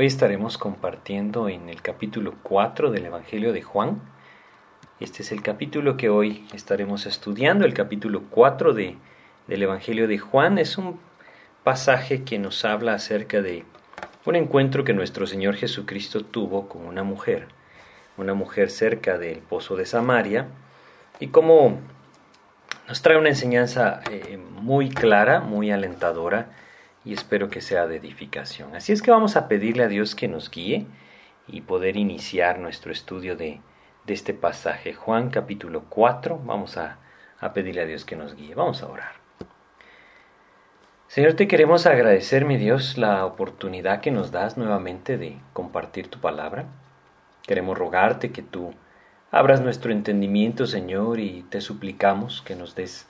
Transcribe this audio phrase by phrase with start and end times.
[0.00, 4.00] Hoy estaremos compartiendo en el capítulo 4 del Evangelio de Juan.
[5.00, 8.96] Este es el capítulo que hoy estaremos estudiando, el capítulo 4 de,
[9.48, 10.58] del Evangelio de Juan.
[10.58, 11.00] Es un
[11.64, 13.64] pasaje que nos habla acerca de
[14.24, 17.48] un encuentro que nuestro Señor Jesucristo tuvo con una mujer,
[18.16, 20.46] una mujer cerca del pozo de Samaria,
[21.18, 21.76] y cómo
[22.86, 26.50] nos trae una enseñanza eh, muy clara, muy alentadora,
[27.08, 28.76] y espero que sea de edificación.
[28.76, 30.84] Así es que vamos a pedirle a Dios que nos guíe
[31.46, 33.62] y poder iniciar nuestro estudio de,
[34.06, 34.92] este pasaje.
[34.92, 36.98] Juan capítulo 4, vamos a,
[37.40, 38.54] a pedirle a Dios que nos guíe.
[38.54, 39.12] Vamos a orar.
[41.06, 46.20] Señor, te queremos agradecer, mi Dios, la oportunidad que nos das nuevamente de compartir tu
[46.20, 46.66] palabra.
[47.46, 48.74] Queremos rogarte que tú
[49.30, 53.06] abras nuestro entendimiento, Señor, y te suplicamos que nos des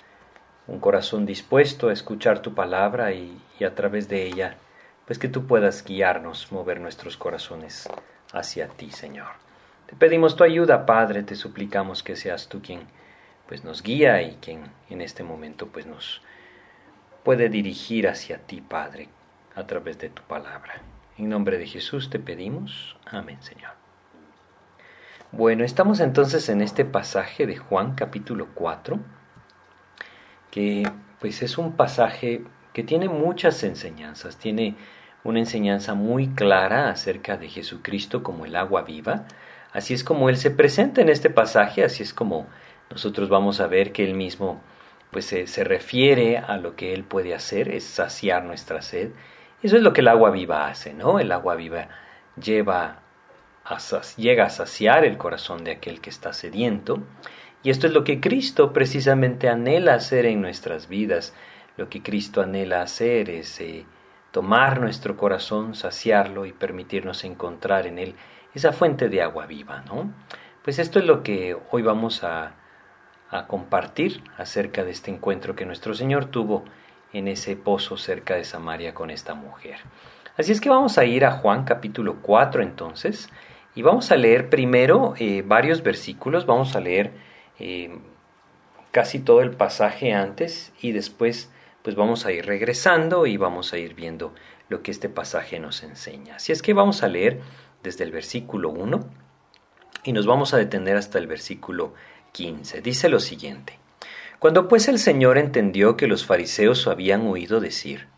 [0.69, 4.57] un corazón dispuesto a escuchar tu palabra y, a través de ella,
[5.07, 7.89] pues que tú puedas guiarnos, mover nuestros corazones
[8.33, 9.29] hacia ti, Señor.
[9.87, 12.83] Te pedimos tu ayuda, Padre, te suplicamos que seas tú quien
[13.47, 16.21] pues nos guía y quien en este momento pues nos
[17.25, 19.09] puede dirigir hacia ti, Padre,
[19.55, 20.83] a través de tu palabra.
[21.17, 22.97] En nombre de Jesús te pedimos.
[23.07, 23.73] Amén, Señor.
[25.33, 28.99] Bueno, estamos entonces en este pasaje de Juan capítulo 4
[30.51, 32.45] que pues es un pasaje
[32.79, 34.77] que tiene muchas enseñanzas, tiene
[35.25, 39.25] una enseñanza muy clara acerca de Jesucristo como el agua viva,
[39.73, 42.47] así es como Él se presenta en este pasaje, así es como
[42.89, 44.61] nosotros vamos a ver que Él mismo
[45.11, 49.11] pues se, se refiere a lo que Él puede hacer, es saciar nuestra sed,
[49.61, 51.19] eso es lo que el agua viva hace, ¿no?
[51.19, 51.89] El agua viva
[52.41, 53.03] lleva
[54.17, 57.03] llega a saciar el corazón de aquel que está sediento,
[57.65, 61.35] y esto es lo que Cristo precisamente anhela hacer en nuestras vidas.
[61.79, 63.87] Lo que Cristo anhela hacer es eh,
[64.33, 68.17] tomar nuestro corazón, saciarlo y permitirnos encontrar en él
[68.53, 70.13] esa fuente de agua viva, ¿no?
[70.65, 72.55] Pues esto es lo que hoy vamos a,
[73.47, 76.65] compartir acerca de este encuentro que nuestro Señor tuvo
[77.13, 79.77] en ese pozo cerca de Samaria con esta mujer.
[80.39, 83.29] Así es que vamos a ir a Juan capítulo 4 entonces
[83.75, 87.13] y vamos a leer primero eh, varios versículos, vamos a leer
[87.59, 87.99] eh,
[88.93, 91.53] casi todo el pasaje antes y después
[91.89, 94.35] pues vamos a ir regresando y vamos a ir viendo
[94.69, 96.37] lo que este pasaje nos enseña.
[96.37, 97.41] Así es que vamos a leer
[97.83, 99.09] desde el versículo 1
[100.05, 101.95] y nos vamos a detener hasta el versículo
[102.33, 102.83] 15.
[102.83, 103.79] Dice lo siguiente.
[104.39, 108.09] Cuando pues el Señor entendió que los fariseos habían oído decir,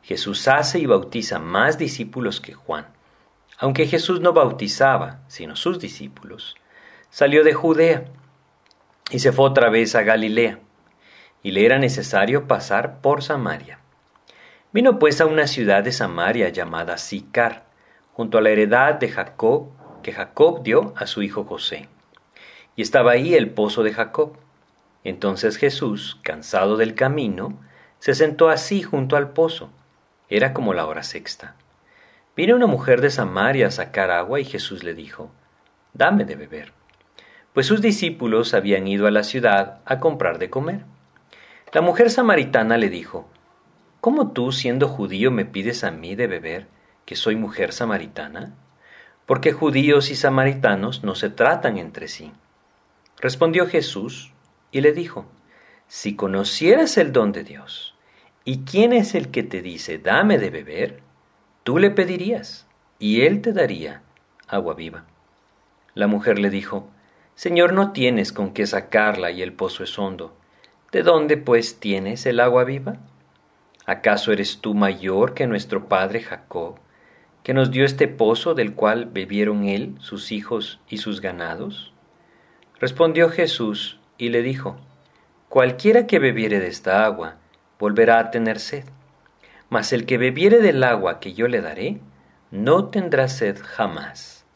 [0.00, 2.86] Jesús hace y bautiza más discípulos que Juan,
[3.58, 6.56] aunque Jesús no bautizaba, sino sus discípulos,
[7.10, 8.06] salió de Judea
[9.10, 10.60] y se fue otra vez a Galilea,
[11.48, 13.78] y le era necesario pasar por Samaria.
[14.70, 17.64] Vino pues a una ciudad de Samaria llamada Sicar,
[18.12, 19.70] junto a la heredad de Jacob,
[20.02, 21.88] que Jacob dio a su hijo José.
[22.76, 24.36] Y estaba ahí el pozo de Jacob.
[25.04, 27.58] Entonces Jesús, cansado del camino,
[27.98, 29.70] se sentó así junto al pozo.
[30.28, 31.54] Era como la hora sexta.
[32.36, 35.30] Vino una mujer de Samaria a sacar agua y Jesús le dijo,
[35.94, 36.74] Dame de beber
[37.54, 40.84] pues sus discípulos habían ido a la ciudad a comprar de comer.
[41.72, 43.28] La mujer samaritana le dijo,
[44.00, 46.66] ¿Cómo tú, siendo judío, me pides a mí de beber,
[47.04, 48.54] que soy mujer samaritana?
[49.26, 52.32] Porque judíos y samaritanos no se tratan entre sí.
[53.20, 54.32] Respondió Jesús
[54.70, 55.26] y le dijo,
[55.88, 57.94] Si conocieras el don de Dios,
[58.44, 61.00] y quién es el que te dice, dame de beber,
[61.64, 62.66] tú le pedirías,
[62.98, 64.00] y él te daría
[64.46, 65.04] agua viva.
[65.94, 66.88] La mujer le dijo,
[67.34, 70.34] Señor, no tienes con qué sacarla y el pozo es hondo.
[70.90, 72.96] ¿De dónde, pues, tienes el agua viva?
[73.84, 76.76] ¿Acaso eres tú mayor que nuestro padre Jacob,
[77.42, 81.92] que nos dio este pozo del cual bebieron él, sus hijos y sus ganados?
[82.80, 84.78] Respondió Jesús y le dijo,
[85.50, 87.36] Cualquiera que bebiere de esta agua,
[87.78, 88.84] volverá a tener sed.
[89.68, 92.00] Mas el que bebiere del agua que yo le daré,
[92.50, 94.46] no tendrá sed jamás,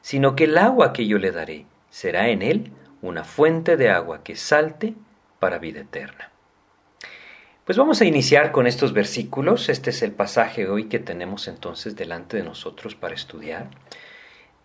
[0.00, 2.72] sino que el agua que yo le daré será en él
[3.02, 4.94] una fuente de agua que salte
[5.42, 6.30] para vida eterna.
[7.64, 9.68] Pues vamos a iniciar con estos versículos.
[9.68, 13.68] Este es el pasaje hoy que tenemos entonces delante de nosotros para estudiar.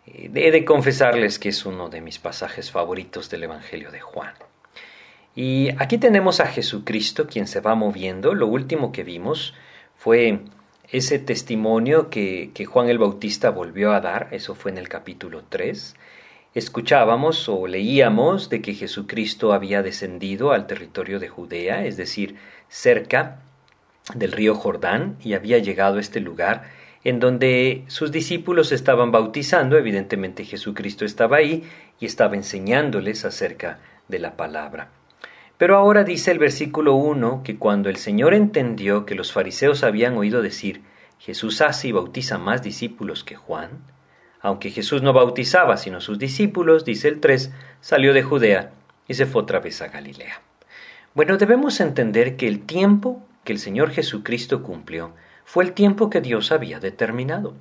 [0.05, 4.35] Eh, he de confesarles que es uno de mis pasajes favoritos del Evangelio de Juan.
[5.33, 8.35] Y aquí tenemos a Jesucristo quien se va moviendo.
[8.35, 9.55] Lo último que vimos
[9.95, 10.41] fue
[10.91, 15.43] ese testimonio que, que Juan el Bautista volvió a dar, eso fue en el capítulo
[15.49, 15.95] 3
[16.57, 22.35] escuchábamos o leíamos de que Jesucristo había descendido al territorio de Judea, es decir,
[22.67, 23.39] cerca
[24.15, 26.63] del río Jordán, y había llegado a este lugar
[27.03, 31.63] en donde sus discípulos estaban bautizando, evidentemente Jesucristo estaba ahí
[31.99, 34.89] y estaba enseñándoles acerca de la palabra.
[35.57, 40.17] Pero ahora dice el versículo 1 que cuando el Señor entendió que los fariseos habían
[40.17, 40.81] oído decir,
[41.19, 43.69] Jesús hace y bautiza más discípulos que Juan,
[44.41, 47.51] aunque Jesús no bautizaba sino sus discípulos, dice el 3,
[47.81, 48.71] salió de Judea
[49.07, 50.41] y se fue otra vez a Galilea.
[51.13, 55.13] Bueno, debemos entender que el tiempo que el Señor Jesucristo cumplió
[55.45, 57.53] fue el tiempo que Dios había determinado.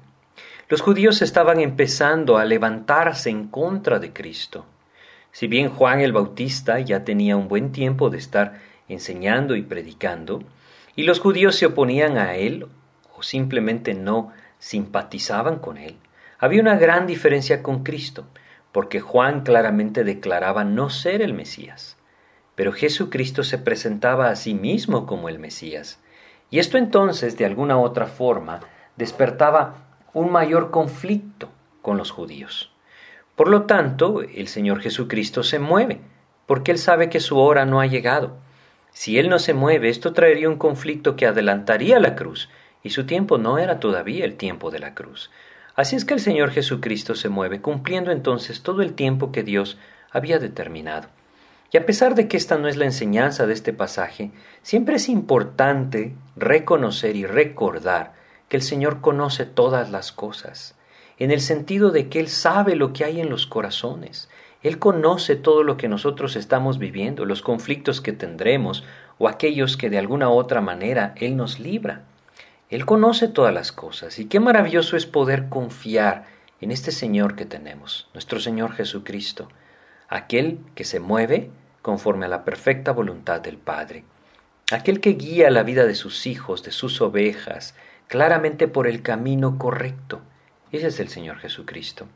[0.68, 4.66] Los judíos estaban empezando a levantarse en contra de Cristo.
[5.30, 10.42] Si bien Juan el Bautista ya tenía un buen tiempo de estar enseñando y predicando,
[10.96, 12.66] y los judíos se oponían a él
[13.16, 15.96] o simplemente no simpatizaban con él,
[16.38, 18.26] había una gran diferencia con Cristo,
[18.72, 21.96] porque Juan claramente declaraba no ser el Mesías.
[22.54, 26.00] Pero Jesucristo se presentaba a sí mismo como el Mesías.
[26.50, 28.60] Y esto entonces, de alguna otra forma,
[28.96, 31.50] despertaba un mayor conflicto
[31.82, 32.72] con los judíos.
[33.34, 36.00] Por lo tanto, el Señor Jesucristo se mueve,
[36.46, 38.38] porque Él sabe que su hora no ha llegado.
[38.92, 42.48] Si Él no se mueve, esto traería un conflicto que adelantaría la cruz,
[42.82, 45.30] y su tiempo no era todavía el tiempo de la cruz.
[45.76, 49.76] Así es que el Señor Jesucristo se mueve, cumpliendo entonces todo el tiempo que Dios
[50.10, 51.08] había determinado.
[51.70, 54.30] Y a pesar de que esta no es la enseñanza de este pasaje,
[54.62, 58.14] siempre es importante reconocer y recordar
[58.48, 60.74] que el Señor conoce todas las cosas,
[61.18, 64.30] en el sentido de que Él sabe lo que hay en los corazones.
[64.62, 68.82] Él conoce todo lo que nosotros estamos viviendo, los conflictos que tendremos
[69.18, 72.04] o aquellos que de alguna otra manera Él nos libra.
[72.68, 76.26] Él conoce todas las cosas y qué maravilloso es poder confiar
[76.60, 79.48] en este Señor que tenemos, nuestro Señor Jesucristo,
[80.08, 81.50] aquel que se mueve
[81.82, 84.04] conforme a la perfecta voluntad del Padre,
[84.72, 87.74] aquel que guía la vida de sus hijos, de sus ovejas,
[88.08, 90.20] claramente por el camino correcto.
[90.72, 92.06] Ese es el Señor Jesucristo.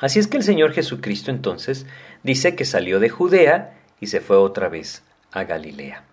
[0.00, 1.86] Así es que el Señor Jesucristo entonces
[2.22, 6.04] dice que salió de Judea y se fue otra vez a Galilea.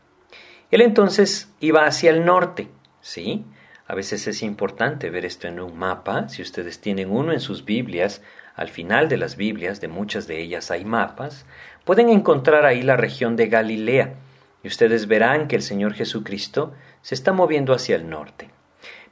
[0.69, 2.69] Él entonces iba hacia el norte,
[3.01, 3.45] ¿sí?
[3.87, 6.29] A veces es importante ver esto en un mapa.
[6.29, 8.21] Si ustedes tienen uno en sus Biblias,
[8.55, 11.45] al final de las Biblias, de muchas de ellas hay mapas,
[11.83, 14.13] pueden encontrar ahí la región de Galilea
[14.63, 18.49] y ustedes verán que el Señor Jesucristo se está moviendo hacia el norte.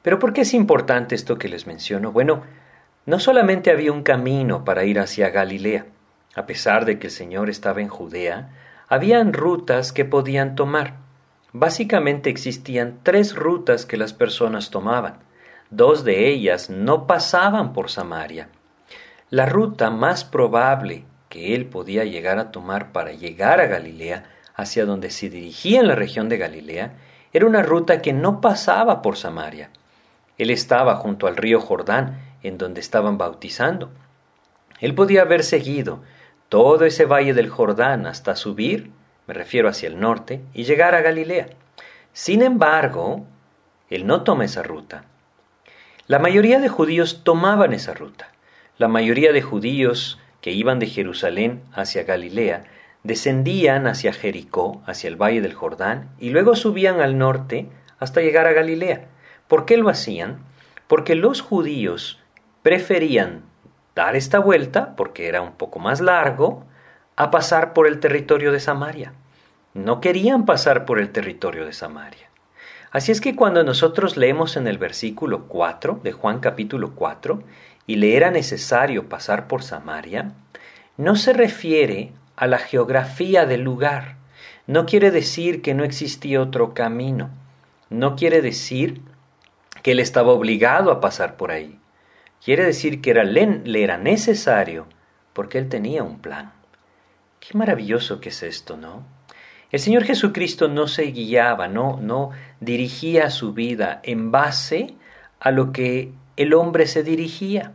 [0.02, 2.12] Pero ¿por qué es importante esto que les menciono?
[2.12, 2.42] Bueno,
[3.06, 5.86] no solamente había un camino para ir hacia Galilea,
[6.34, 8.50] a pesar de que el Señor estaba en Judea,
[8.88, 10.94] habían rutas que podían tomar.
[11.52, 15.18] Básicamente existían tres rutas que las personas tomaban.
[15.70, 18.48] Dos de ellas no pasaban por Samaria.
[19.30, 24.24] La ruta más probable que él podía llegar a tomar para llegar a Galilea,
[24.54, 26.94] hacia donde se dirigía en la región de Galilea,
[27.32, 29.70] era una ruta que no pasaba por Samaria.
[30.38, 33.90] Él estaba junto al río Jordán, en donde estaban bautizando.
[34.80, 36.02] Él podía haber seguido
[36.48, 38.90] todo ese valle del Jordán hasta subir
[39.30, 41.50] me refiero hacia el norte, y llegar a Galilea.
[42.12, 43.26] Sin embargo,
[43.88, 45.04] él no toma esa ruta.
[46.08, 48.32] La mayoría de judíos tomaban esa ruta.
[48.76, 52.64] La mayoría de judíos que iban de Jerusalén hacia Galilea
[53.04, 57.68] descendían hacia Jericó, hacia el valle del Jordán, y luego subían al norte
[58.00, 59.06] hasta llegar a Galilea.
[59.46, 60.40] ¿Por qué lo hacían?
[60.88, 62.18] Porque los judíos
[62.64, 63.42] preferían
[63.94, 66.64] dar esta vuelta, porque era un poco más largo,
[67.14, 69.12] a pasar por el territorio de Samaria.
[69.74, 72.28] No querían pasar por el territorio de Samaria.
[72.90, 77.42] Así es que cuando nosotros leemos en el versículo 4 de Juan capítulo 4,
[77.86, 80.32] y le era necesario pasar por Samaria,
[80.96, 84.16] no se refiere a la geografía del lugar.
[84.66, 87.30] No quiere decir que no existía otro camino.
[87.90, 89.00] No quiere decir
[89.82, 91.78] que él estaba obligado a pasar por ahí.
[92.44, 94.86] Quiere decir que le era necesario
[95.32, 96.52] porque él tenía un plan.
[97.38, 99.04] Qué maravilloso que es esto, ¿no?
[99.70, 104.94] El Señor Jesucristo no se guiaba, no, no dirigía su vida en base
[105.38, 107.72] a lo que el hombre se dirigía.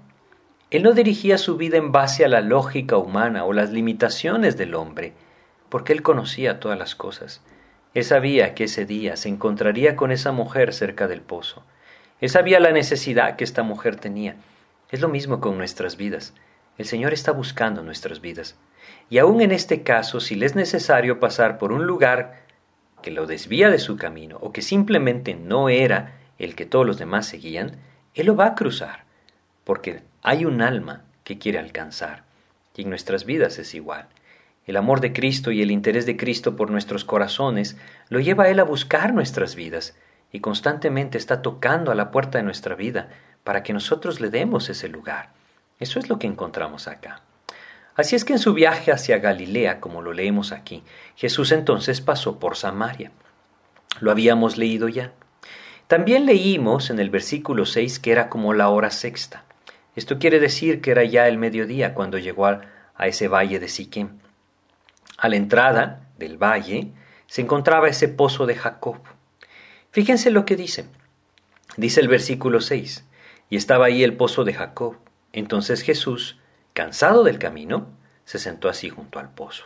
[0.71, 4.75] Él no dirigía su vida en base a la lógica humana o las limitaciones del
[4.75, 5.13] hombre,
[5.69, 7.41] porque él conocía todas las cosas.
[7.93, 11.63] Él sabía que ese día se encontraría con esa mujer cerca del pozo.
[12.19, 14.35] Él sabía la necesidad que esta mujer tenía.
[14.91, 16.33] Es lo mismo con nuestras vidas.
[16.77, 18.57] El Señor está buscando nuestras vidas.
[19.10, 22.44] Y aun en este caso, si le es necesario pasar por un lugar
[23.01, 26.98] que lo desvía de su camino o que simplemente no era el que todos los
[26.98, 27.77] demás seguían,
[28.13, 29.06] Él lo va a cruzar,
[29.63, 32.24] porque hay un alma que quiere alcanzar.
[32.75, 34.08] Y en nuestras vidas es igual.
[34.65, 37.77] El amor de Cristo y el interés de Cristo por nuestros corazones
[38.10, 39.96] lo lleva a Él a buscar nuestras vidas
[40.32, 43.10] y constantemente está tocando a la puerta de nuestra vida
[43.44, 45.30] para que nosotros le demos ese lugar.
[45.80, 47.22] Eso es lo que encontramos acá.
[47.95, 50.83] Así es que en su viaje hacia Galilea, como lo leemos aquí,
[51.15, 53.11] Jesús entonces pasó por Samaria.
[54.01, 55.13] Lo habíamos leído ya.
[55.87, 59.45] También leímos en el versículo 6 que era como la hora sexta.
[59.95, 62.61] Esto quiere decir que era ya el mediodía cuando llegó a,
[62.99, 64.17] ese valle de Siquem.
[65.17, 66.91] A la entrada del valle
[67.27, 68.97] se encontraba ese pozo de Jacob.
[69.91, 70.85] Fíjense lo que dice.
[71.77, 73.05] Dice el versículo 6,
[73.49, 74.97] y estaba ahí el pozo de Jacob.
[75.33, 76.39] Entonces Jesús,
[76.75, 77.88] cansado del camino,
[78.25, 79.63] se sentó así junto al pozo.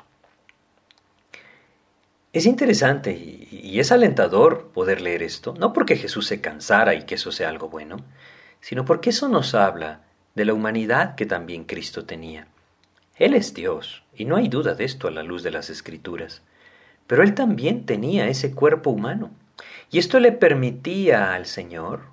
[2.31, 7.15] Es interesante y, es alentador poder leer esto, no porque Jesús se cansara y que
[7.15, 7.97] eso sea algo bueno,
[8.61, 10.01] sino porque eso nos habla
[10.35, 12.47] de la humanidad que también Cristo tenía.
[13.15, 16.43] Él es Dios, y no hay duda de esto a la luz de las Escrituras,
[17.07, 19.31] pero Él también tenía ese cuerpo humano,
[19.89, 22.03] y esto le permitía al Señor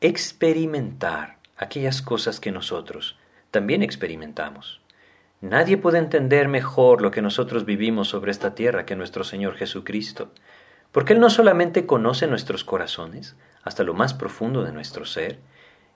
[0.00, 3.18] experimentar aquellas cosas que nosotros
[3.56, 4.82] también experimentamos.
[5.40, 10.30] Nadie puede entender mejor lo que nosotros vivimos sobre esta tierra que nuestro Señor Jesucristo,
[10.92, 15.38] porque Él no solamente conoce nuestros corazones, hasta lo más profundo de nuestro ser,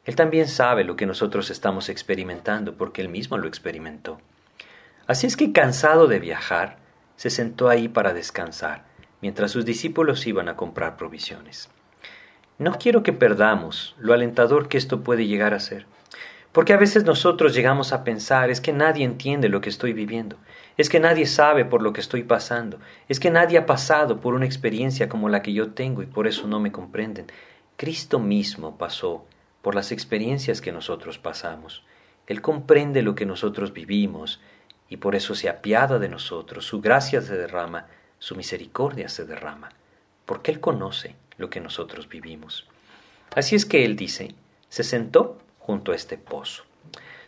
[0.07, 4.23] Él también sabe lo que nosotros estamos experimentando, porque Él mismo lo experimentó.
[5.07, 6.79] Así es que cansado de viajar,
[7.17, 8.87] se sentó ahí para descansar,
[9.21, 11.69] mientras sus discípulos iban a comprar provisiones.
[12.57, 15.85] No quiero que perdamos lo alentador que esto puede llegar a ser.
[16.53, 20.37] Porque a veces nosotros llegamos a pensar, es que nadie entiende lo que estoy viviendo,
[20.77, 24.35] es que nadie sabe por lo que estoy pasando, es que nadie ha pasado por
[24.35, 27.27] una experiencia como la que yo tengo y por eso no me comprenden.
[27.77, 29.25] Cristo mismo pasó
[29.63, 31.85] por las experiencias que nosotros pasamos.
[32.27, 34.41] Él comprende lo que nosotros vivimos
[34.89, 37.87] y por eso se apiada de nosotros, su gracia se derrama,
[38.19, 39.71] su misericordia se derrama,
[40.27, 42.69] porque Él conoce lo que nosotros vivimos.
[43.37, 44.35] Así es que Él dice,
[44.69, 46.65] se sentó junto a este pozo.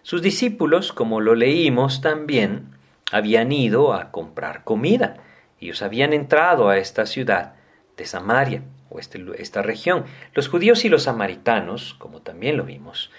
[0.02, 2.76] Sus discípulos, como lo leímos también,
[3.12, 5.18] habían ido a comprar comida.
[5.60, 7.54] Ellos habían entrado a esta ciudad
[7.96, 10.04] de Samaria, o este, esta región.
[10.34, 13.10] Los judíos y los samaritanos, como también lo vimos,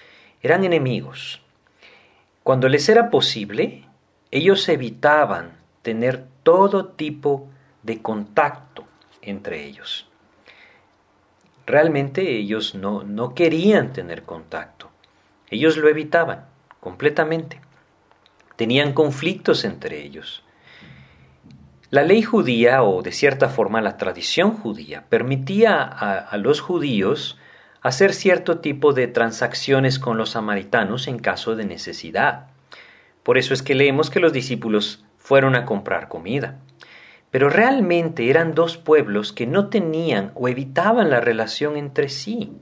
[0.42, 1.40] eran enemigos.
[2.42, 3.86] Cuando les era posible,
[4.30, 7.48] ellos evitaban tener todo tipo
[7.82, 8.84] de contacto
[9.22, 10.06] entre ellos.
[11.66, 14.90] Realmente ellos no, no querían tener contacto.
[15.50, 16.46] Ellos lo evitaban
[16.80, 17.60] completamente.
[18.56, 20.44] Tenían conflictos entre ellos.
[21.90, 27.38] La ley judía, o de cierta forma la tradición judía, permitía a, los judíos
[27.80, 32.48] hacer cierto tipo de transacciones con los samaritanos en caso de necesidad.
[33.22, 36.58] Por eso es que leemos que los discípulos fueron a comprar comida.
[37.30, 42.52] Pero realmente eran dos pueblos que no tenían o evitaban la relación entre sí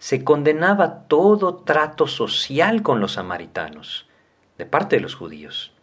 [0.00, 4.08] se condenaba todo trato social con los samaritanos,
[4.56, 5.74] de parte de los judíos.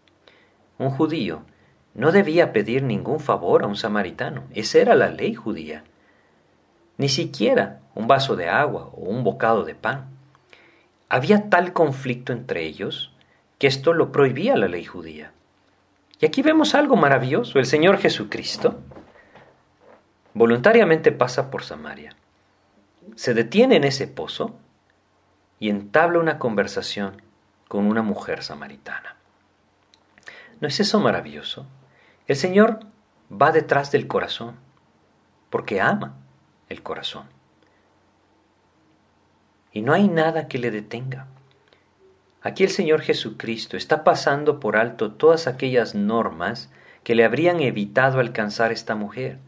[0.80, 1.44] Un judío
[1.94, 5.84] no debía pedir ningún favor a un samaritano, esa era la ley judía.
[6.98, 10.08] Ni siquiera un vaso de agua o un bocado de pan.
[11.10, 13.14] Había tal conflicto entre ellos
[13.60, 15.32] que esto lo prohibía la ley judía.
[16.20, 17.60] Y aquí vemos algo maravilloso.
[17.60, 18.80] El Señor Jesucristo
[20.34, 22.16] voluntariamente pasa por Samaria
[23.16, 24.58] se detiene en ese pozo
[25.60, 27.22] y entabla una conversación
[27.68, 29.16] con una mujer samaritana.
[30.60, 31.66] ¿No es eso maravilloso?
[32.28, 32.80] El Señor
[33.32, 34.56] va detrás del corazón,
[35.50, 36.16] porque ama
[36.70, 37.28] el corazón.
[39.72, 41.28] Y no hay nada que le detenga.
[42.42, 46.72] Aquí el Señor Jesucristo está pasando por alto todas aquellas normas
[47.04, 49.40] que le habrían evitado alcanzar esta mujer.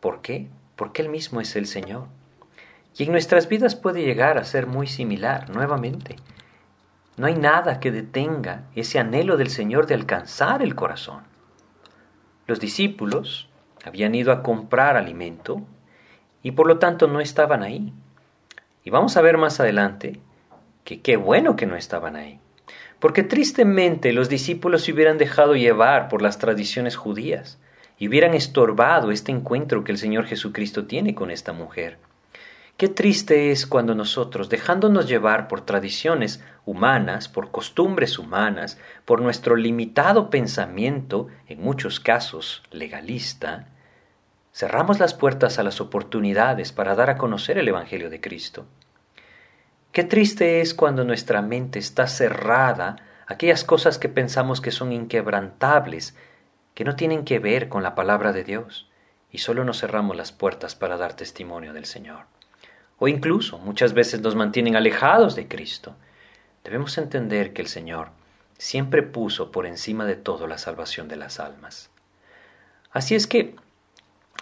[0.00, 0.48] ¿Por qué?
[0.80, 2.06] Porque Él mismo es el Señor.
[2.96, 6.16] Y en nuestras vidas puede llegar a ser muy similar, nuevamente.
[7.18, 11.24] No hay nada que detenga ese anhelo del Señor de alcanzar el corazón.
[12.46, 13.50] Los discípulos
[13.84, 15.60] habían ido a comprar alimento
[16.42, 17.92] y por lo tanto no estaban ahí.
[18.82, 20.18] Y vamos a ver más adelante
[20.84, 22.40] que qué bueno que no estaban ahí.
[23.00, 27.58] Porque tristemente los discípulos se hubieran dejado llevar por las tradiciones judías
[28.00, 31.98] y hubieran estorbado este encuentro que el Señor Jesucristo tiene con esta mujer.
[32.78, 39.54] Qué triste es cuando nosotros, dejándonos llevar por tradiciones humanas, por costumbres humanas, por nuestro
[39.54, 43.68] limitado pensamiento, en muchos casos legalista,
[44.50, 48.64] cerramos las puertas a las oportunidades para dar a conocer el Evangelio de Cristo.
[49.92, 54.90] Qué triste es cuando nuestra mente está cerrada a aquellas cosas que pensamos que son
[54.90, 56.16] inquebrantables
[56.80, 58.88] que no tienen que ver con la palabra de Dios
[59.30, 62.24] y solo nos cerramos las puertas para dar testimonio del Señor.
[62.96, 65.94] o incluso muchas veces nos mantienen alejados de Cristo.
[66.64, 68.08] Debemos entender que el Señor
[68.56, 71.90] siempre puso por encima de todo la salvación de las almas.
[72.92, 73.56] Así es que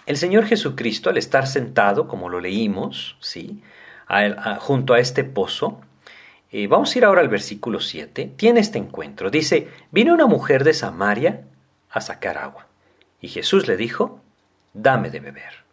[0.05, 3.61] el Señor Jesucristo, al estar sentado, como lo leímos, ¿sí?
[4.59, 5.81] junto a este pozo,
[6.53, 9.29] eh, vamos a ir ahora al versículo 7, tiene este encuentro.
[9.29, 11.43] Dice, vino una mujer de Samaria
[11.89, 12.67] a sacar agua.
[13.21, 14.21] Y Jesús le dijo,
[14.73, 15.69] dame de beber.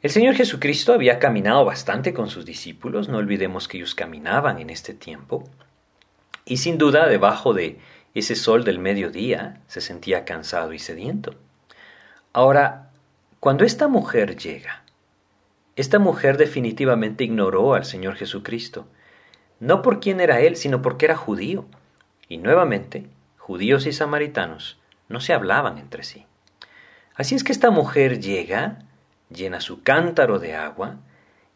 [0.00, 4.70] El Señor Jesucristo había caminado bastante con sus discípulos, no olvidemos que ellos caminaban en
[4.70, 5.48] este tiempo,
[6.44, 7.78] y sin duda debajo de
[8.14, 11.34] ese sol del mediodía se sentía cansado y sediento.
[12.32, 12.90] Ahora,
[13.40, 14.84] cuando esta mujer llega,
[15.74, 18.88] esta mujer definitivamente ignoró al Señor Jesucristo,
[19.60, 21.66] no por quién era Él, sino porque era judío.
[22.28, 23.08] Y nuevamente,
[23.48, 24.78] judíos y samaritanos
[25.08, 26.26] no se hablaban entre sí.
[27.14, 28.80] Así es que esta mujer llega,
[29.30, 30.96] llena su cántaro de agua,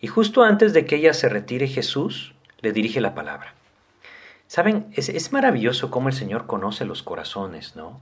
[0.01, 3.53] y justo antes de que ella se retire Jesús le dirige la palabra.
[4.47, 8.01] Saben, es, maravilloso cómo el Señor conoce los corazones, ¿no?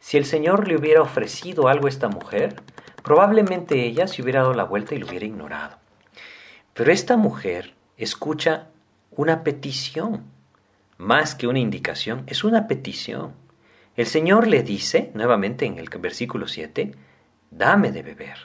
[0.00, 2.56] Si el Señor le hubiera ofrecido algo a esta mujer,
[3.02, 5.76] probablemente ella se hubiera dado la vuelta y lo hubiera ignorado.
[6.72, 8.68] Pero esta mujer escucha
[9.10, 10.24] una petición,
[10.98, 13.32] más que una indicación, es una petición.
[13.96, 16.92] El Señor le dice, nuevamente en el versículo 7,
[17.50, 18.38] dame de beber.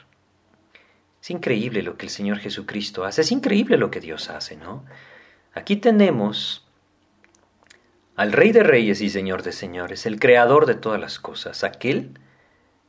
[1.20, 4.84] Es increíble lo que el Señor Jesucristo hace, es increíble lo que Dios hace, ¿no?
[5.52, 6.66] Aquí tenemos
[8.16, 12.18] al Rey de Reyes y Señor de Señores, el Creador de todas las cosas, aquel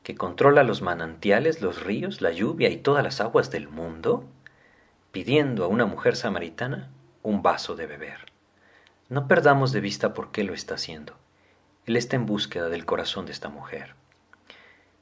[0.03, 4.25] que controla los manantiales, los ríos, la lluvia y todas las aguas del mundo,
[5.12, 6.91] pidiendo a una mujer samaritana
[7.24, 8.35] un vaso de beber.
[9.09, 11.15] No perdamos de vista por qué lo está haciendo.
[11.85, 13.95] Él está en búsqueda del corazón de esta mujer.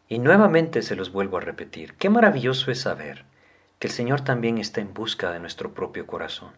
[0.10, 3.26] Y nuevamente se los vuelvo a repetir, qué maravilloso es saber
[3.80, 6.52] que el Señor también está en busca de nuestro propio corazón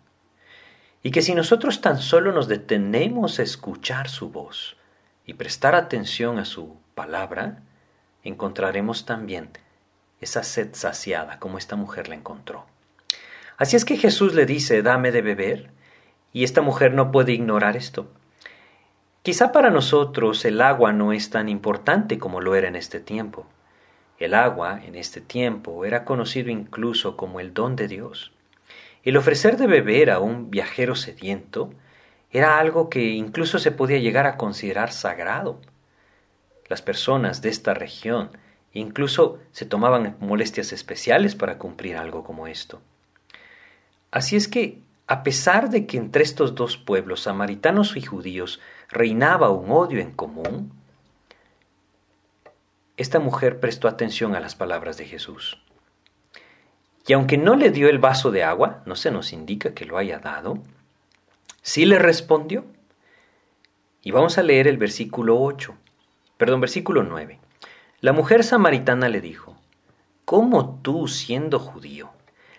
[1.06, 4.76] y que si nosotros tan solo nos detenemos a escuchar su voz
[5.24, 7.60] y prestar atención a su palabra,
[8.24, 9.52] encontraremos también
[10.20, 12.66] esa sed saciada como esta mujer la encontró.
[13.56, 15.70] Así es que Jesús le dice, dame de beber,
[16.36, 18.08] y esta mujer no puede ignorar esto.
[19.24, 23.48] Quizá para nosotros el agua no es tan importante como lo era en este tiempo.
[24.20, 28.34] El agua en este tiempo era conocido incluso como el don de Dios.
[29.06, 31.74] El ofrecer de beber a un viajero sediento
[32.32, 35.62] era algo que incluso se podía llegar a considerar sagrado.
[36.68, 38.32] Las personas de esta región
[38.74, 42.82] incluso se tomaban molestias especiales para cumplir algo como esto.
[44.12, 49.50] Así es que, a pesar de que entre estos dos pueblos, samaritanos y judíos, reinaba
[49.50, 50.72] un odio en común,
[52.98, 55.62] esta mujer prestó atención a las palabras de Jesús.
[57.08, 59.98] Y aunque no le dio el vaso de agua, no se nos indica que lo
[59.98, 60.58] haya dado,
[61.62, 62.66] sí le respondió.
[64.02, 65.76] Y vamos a leer el versículo 8,
[66.38, 67.40] perdón, versículo 9.
[68.02, 69.56] La mujer samaritana le dijo,
[70.26, 72.12] ¿cómo tú, siendo judío,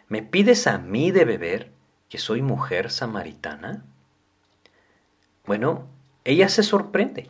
[0.09, 1.76] me pides a mí de beber,
[2.09, 3.85] que soy mujer samaritana?
[5.45, 5.87] Bueno,
[6.25, 7.29] ella se sorprende.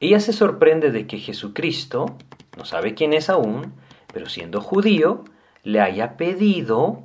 [0.00, 2.16] Ella se sorprende de que Jesucristo,
[2.56, 3.72] no sabe quién es aún,
[4.12, 5.24] pero siendo judío,
[5.64, 7.02] le haya pedido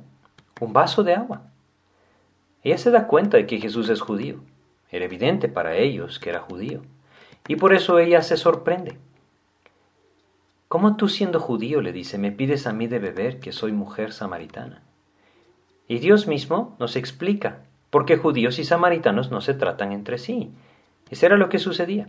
[0.60, 1.50] un vaso de agua.
[2.62, 4.40] Ella se da cuenta de que Jesús es judío.
[4.90, 6.82] Era evidente para ellos que era judío.
[7.48, 8.96] Y por eso ella se sorprende.
[10.68, 14.12] ¿Cómo tú siendo judío, le dice, me pides a mí de beber que soy mujer
[14.12, 14.83] samaritana?
[15.88, 17.58] Y Dios mismo nos explica
[17.90, 20.50] por qué judíos y samaritanos no se tratan entre sí.
[21.10, 22.08] Eso era lo que sucedía.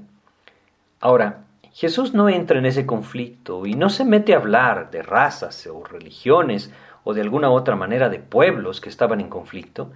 [0.99, 5.67] Ahora, Jesús no entra en ese conflicto y no se mete a hablar de razas
[5.67, 6.71] o religiones
[7.03, 9.91] o de alguna otra manera de pueblos que estaban en conflicto.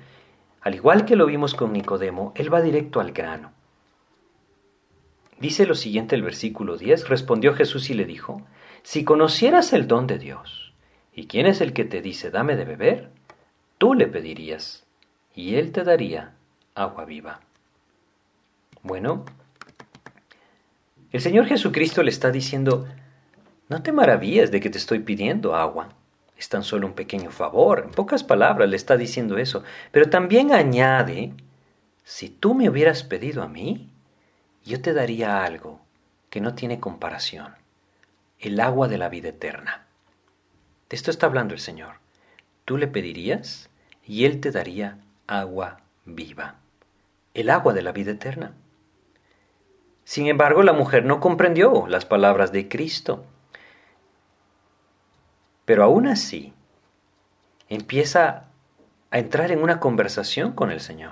[0.61, 3.51] Al igual que lo vimos con Nicodemo, él va directo al grano.
[5.39, 8.41] Dice lo siguiente el versículo 10, respondió Jesús y le dijo,
[8.83, 10.73] si conocieras el don de Dios,
[11.13, 13.09] ¿y quién es el que te dice dame de beber?
[13.79, 14.83] Tú le pedirías,
[15.33, 16.35] y él te daría
[16.75, 17.39] agua viva.
[18.83, 19.23] Bueno,
[21.13, 22.89] el Señor Jesucristo le está diciendo,
[23.69, 25.93] no te maravillas de que te estoy pidiendo agua.
[26.35, 27.83] Es tan solo un pequeño favor.
[27.85, 29.63] En pocas palabras le está diciendo eso.
[29.91, 31.31] Pero también añade,
[32.03, 33.89] si tú me hubieras pedido a mí,
[34.65, 35.79] yo te daría algo
[36.29, 37.55] que no tiene comparación.
[38.39, 39.85] El agua de la vida eterna.
[40.89, 41.95] De esto está hablando el Señor.
[42.65, 43.68] Tú le pedirías
[44.09, 46.55] y Él te daría agua viva.
[47.35, 48.53] El agua de la vida eterna.
[50.03, 53.23] Sin embargo, la mujer no comprendió las palabras de Cristo.
[55.63, 56.53] Pero aún así,
[57.69, 58.45] empieza
[59.11, 61.11] a entrar en una conversación con el Señor.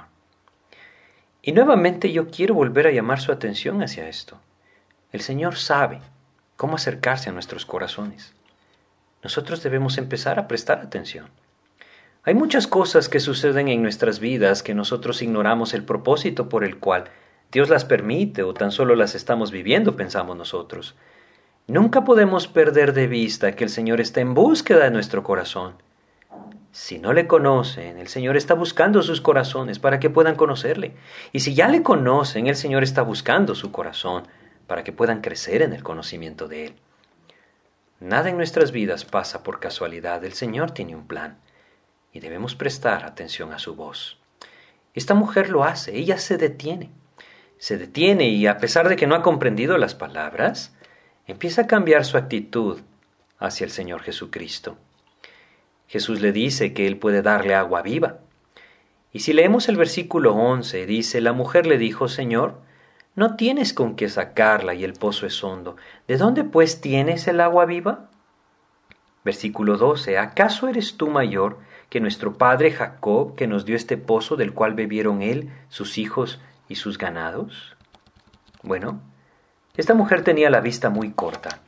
[1.43, 4.39] Y nuevamente yo quiero volver a llamar su atención hacia esto.
[5.11, 6.01] El Señor sabe
[6.55, 8.33] cómo acercarse a nuestros corazones.
[9.21, 11.29] Nosotros debemos empezar a prestar atención.
[12.27, 16.77] Hay muchas cosas que suceden en nuestras vidas que nosotros ignoramos el propósito por el
[16.77, 17.05] cual
[17.53, 20.97] Dios las permite o tan solo las estamos viviendo, pensamos nosotros.
[21.67, 25.75] Nunca podemos perder de vista que el Señor está en búsqueda de nuestro corazón.
[26.73, 30.95] Si no le conocen, el Señor está buscando sus corazones para que puedan conocerle.
[31.31, 34.23] Y si ya le conocen, el Señor está buscando su corazón
[34.67, 36.73] para que puedan crecer en el conocimiento de Él.
[38.01, 41.37] Nada en nuestras vidas pasa por casualidad, el Señor tiene un plan
[42.17, 44.17] y debemos prestar atención a su voz.
[44.95, 46.89] Esta mujer lo hace, ella se detiene,
[47.59, 50.75] se detiene y a pesar de que no ha comprendido las palabras,
[51.27, 52.81] empieza a cambiar su actitud
[53.37, 54.79] hacia el Señor Jesucristo.
[55.87, 58.17] Jesús le dice que Él puede darle agua viva.
[59.13, 62.59] Y si leemos el versículo 11, dice, la mujer le dijo, Señor,
[63.13, 65.75] no tienes con qué sacarla y el pozo es hondo.
[66.07, 68.09] ¿De dónde pues tienes el agua viva?
[69.23, 74.35] Versículo 12, ¿acaso eres tú mayor que nuestro padre Jacob, que nos dio este pozo
[74.35, 77.75] del cual bebieron él, sus hijos y sus ganados?
[78.63, 79.01] Bueno,
[79.75, 81.59] esta mujer tenía la vista muy corta,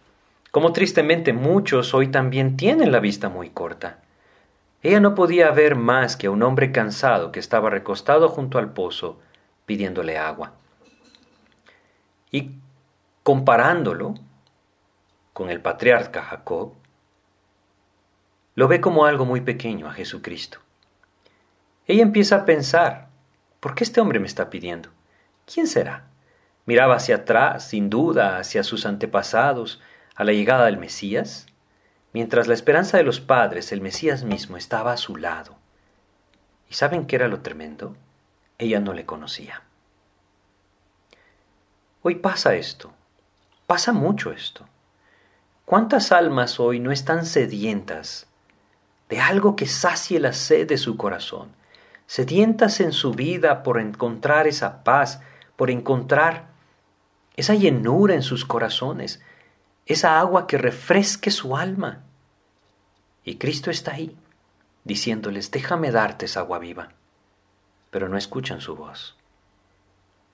[0.51, 3.99] como tristemente muchos hoy también tienen la vista muy corta.
[4.81, 8.71] Ella no podía ver más que a un hombre cansado que estaba recostado junto al
[8.71, 9.19] pozo
[9.65, 10.53] pidiéndole agua.
[12.31, 12.51] Y
[13.23, 14.15] comparándolo
[15.33, 16.73] con el patriarca Jacob,
[18.59, 20.59] lo ve como algo muy pequeño a Jesucristo.
[21.87, 23.07] Ella empieza a pensar,
[23.61, 24.89] ¿por qué este hombre me está pidiendo?
[25.45, 26.09] ¿Quién será?
[26.65, 29.81] Miraba hacia atrás, sin duda, hacia sus antepasados,
[30.13, 31.45] a la llegada del Mesías,
[32.11, 35.55] mientras la esperanza de los padres, el Mesías mismo, estaba a su lado.
[36.69, 37.95] ¿Y saben qué era lo tremendo?
[38.57, 39.63] Ella no le conocía.
[42.01, 42.91] Hoy pasa esto,
[43.67, 44.67] pasa mucho esto.
[45.63, 48.28] ¿Cuántas almas hoy no están sedientas
[49.09, 51.49] de algo que sacie la sed de su corazón?
[52.07, 55.21] Sedientas en su vida por encontrar esa paz,
[55.55, 56.49] por encontrar
[57.35, 59.21] esa llenura en sus corazones,
[59.85, 62.03] esa agua que refresque su alma.
[63.23, 64.17] Y Cristo está ahí,
[64.83, 66.89] diciéndoles, déjame darte esa agua viva,
[67.91, 69.15] pero no escuchan su voz.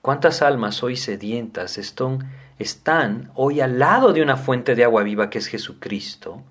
[0.02, 5.30] ¿Cuántas almas hoy sedientas están, están hoy al lado de una fuente de agua viva
[5.30, 6.42] que es Jesucristo?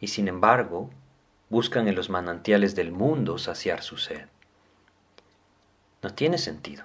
[0.00, 0.90] Y sin embargo,
[1.52, 4.24] buscan en los manantiales del mundo saciar su sed.
[6.00, 6.84] No tiene sentido.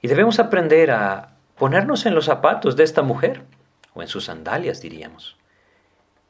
[0.00, 3.44] Y debemos aprender a ponernos en los zapatos de esta mujer,
[3.92, 5.36] o en sus sandalias diríamos.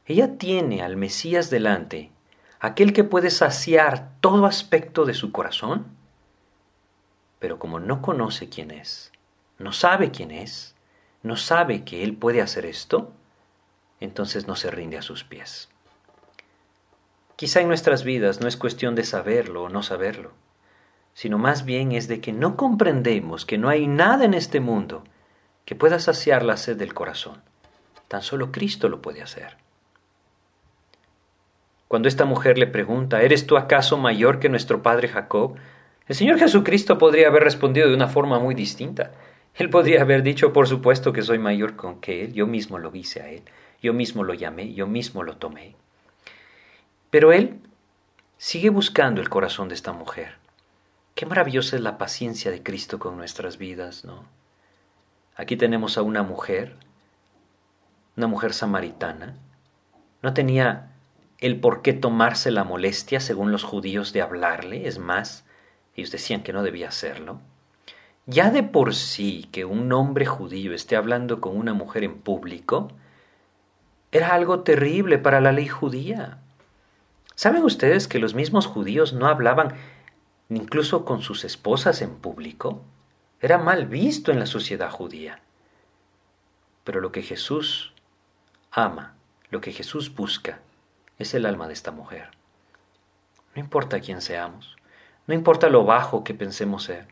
[0.05, 2.11] Ella tiene al Mesías delante,
[2.59, 5.85] aquel que puede saciar todo aspecto de su corazón,
[7.39, 9.13] pero como no conoce quién es,
[9.59, 10.75] no sabe quién es,
[11.23, 13.13] no sabe que Él puede hacer esto,
[14.01, 15.69] entonces no se rinde a sus pies.
[17.35, 20.31] Quizá en nuestras vidas no es cuestión de saberlo o no saberlo,
[21.13, 25.03] sino más bien es de que no comprendemos que no hay nada en este mundo
[25.65, 27.41] que pueda saciar la sed del corazón.
[28.07, 29.57] Tan solo Cristo lo puede hacer.
[31.89, 35.55] Cuando esta mujer le pregunta, ¿eres tú acaso mayor que nuestro padre Jacob?
[36.07, 39.11] El Señor Jesucristo podría haber respondido de una forma muy distinta.
[39.55, 42.95] Él podría haber dicho, por supuesto que soy mayor con que Él, yo mismo lo
[42.95, 43.43] hice a Él,
[43.81, 45.75] yo mismo lo llamé, yo mismo lo tomé.
[47.15, 47.61] Pero Él
[48.37, 50.35] sigue buscando el corazón de esta mujer.
[51.13, 54.25] Qué maravillosa es la paciencia de Cristo con nuestras vidas, ¿no?
[55.37, 56.75] Aquí tenemos a una mujer,
[58.17, 59.37] una mujer samaritana,
[60.21, 60.91] no tenía
[61.37, 65.45] el por qué tomarse la molestia, según los judíos, de hablarle, es más,
[65.95, 67.39] ellos decían que no debía hacerlo.
[68.25, 72.89] Ya de por sí que un hombre judío esté hablando con una mujer en público,
[74.11, 76.41] era algo terrible para la ley judía.
[77.35, 79.75] ¿Saben ustedes que los mismos judíos no hablaban
[80.49, 82.81] incluso con sus esposas en público?
[83.41, 85.41] Era mal visto en la sociedad judía.
[86.85, 87.93] Pero lo que Jesús
[88.71, 89.15] ama,
[89.49, 90.59] lo que Jesús busca,
[91.19, 92.29] es el alma de esta mujer.
[93.53, 94.77] No importa quién seamos,
[95.27, 97.07] no importa lo bajo que pensemos ser,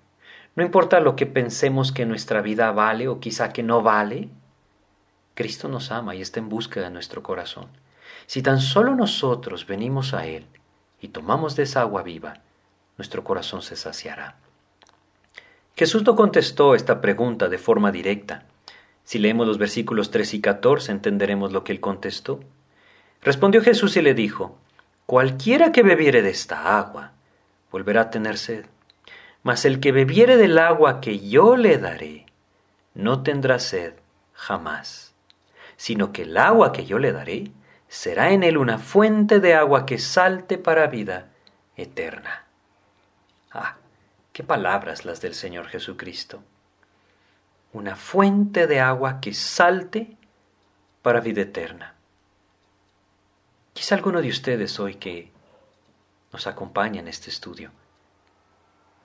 [0.56, 4.30] no importa lo que pensemos que nuestra vida vale o quizá que no vale,
[5.34, 7.68] Cristo nos ama y está en busca de nuestro corazón.
[8.26, 10.46] Si tan solo nosotros venimos a Él
[11.00, 12.42] y tomamos de esa agua viva,
[12.98, 14.36] nuestro corazón se saciará.
[15.76, 18.46] Jesús no contestó esta pregunta de forma directa.
[19.04, 22.40] Si leemos los versículos 3 y 14 entenderemos lo que él contestó.
[23.22, 24.58] Respondió Jesús y le dijo,
[25.06, 27.12] Cualquiera que bebiere de esta agua
[27.72, 28.66] volverá a tener sed,
[29.42, 32.28] mas el que bebiere del agua que yo le daré
[32.94, 33.96] no tendrá sed
[34.34, 35.14] jamás,
[35.76, 37.52] sino que el agua que yo le daré
[37.94, 41.30] será en él una fuente de agua que salte para vida
[41.76, 42.46] eterna.
[43.52, 43.78] Ah,
[44.34, 46.42] qué palabras las del Señor Jesucristo.
[47.72, 50.18] Una fuente de agua que salte
[51.04, 51.94] para vida eterna.
[53.74, 55.32] Quizá alguno de ustedes hoy que
[56.32, 57.70] nos acompaña en este estudio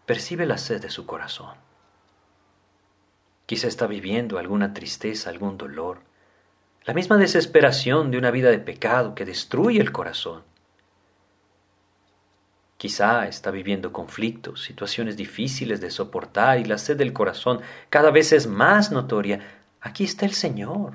[0.07, 1.59] percibe la sed de su corazón.
[3.45, 6.08] Quizá está viviendo alguna tristeza, algún dolor,
[6.89, 10.43] la misma desesperación de una vida de pecado que destruye el corazón.
[12.79, 18.33] Quizá está viviendo conflictos, situaciones difíciles de soportar y la sed del corazón cada vez
[18.33, 19.41] es más notoria.
[19.83, 20.95] Aquí está el Señor.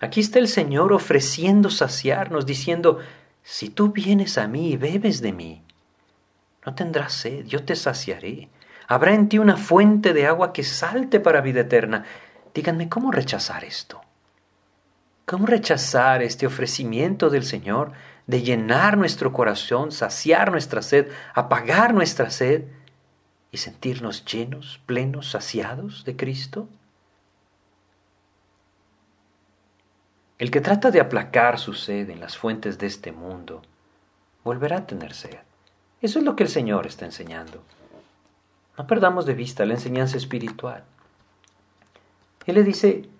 [0.00, 2.98] Aquí está el Señor ofreciendo saciarnos, diciendo,
[3.42, 5.62] si tú vienes a mí y bebes de mí,
[6.64, 8.48] no tendrás sed, yo te saciaré.
[8.86, 12.06] Habrá en ti una fuente de agua que salte para vida eterna.
[12.54, 14.00] Díganme, ¿cómo rechazar esto?
[15.28, 17.92] ¿Cómo rechazar este ofrecimiento del Señor
[18.26, 22.64] de llenar nuestro corazón, saciar nuestra sed, apagar nuestra sed
[23.52, 26.66] y sentirnos llenos, plenos, saciados de Cristo?
[30.38, 33.60] El que trata de aplacar su sed en las fuentes de este mundo,
[34.44, 35.40] volverá a tener sed.
[36.00, 37.62] Eso es lo que el Señor está enseñando.
[38.78, 40.84] No perdamos de vista la enseñanza espiritual.
[42.46, 43.10] Él le dice,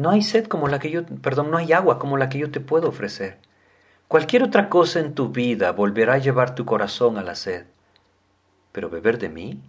[0.00, 2.50] no hay sed como la que yo, perdón, no hay agua como la que yo
[2.50, 3.38] te puedo ofrecer.
[4.08, 7.66] Cualquier otra cosa en tu vida volverá a llevar tu corazón a la sed.
[8.72, 9.60] Pero beber de mí,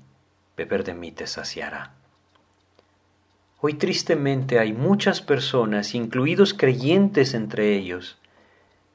[0.57, 1.93] beber de mí te saciará.
[3.59, 8.17] Hoy tristemente hay muchas personas, incluidos creyentes entre ellos,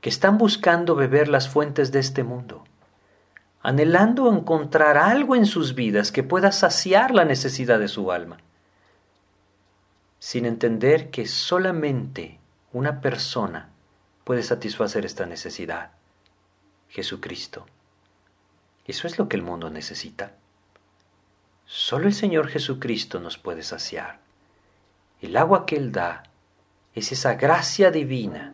[0.00, 2.64] que están buscando beber las fuentes de este mundo,
[3.62, 8.38] anhelando encontrar algo en sus vidas que pueda saciar la necesidad de su alma,
[10.26, 12.40] sin entender que solamente
[12.72, 13.70] una persona
[14.24, 15.92] puede satisfacer esta necesidad,
[16.88, 17.64] Jesucristo.
[18.86, 20.34] Eso es lo que el mundo necesita.
[21.64, 24.18] Solo el Señor Jesucristo nos puede saciar.
[25.20, 26.24] El agua que Él da
[26.92, 28.52] es esa gracia divina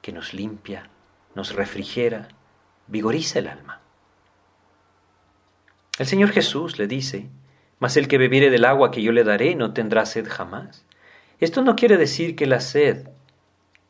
[0.00, 0.88] que nos limpia,
[1.34, 2.28] nos refrigera,
[2.86, 3.82] vigoriza el alma.
[5.98, 7.28] El Señor Jesús le dice,
[7.78, 10.84] mas el que bebiere del agua que yo le daré no tendrá sed jamás.
[11.40, 13.08] Esto no quiere decir que la sed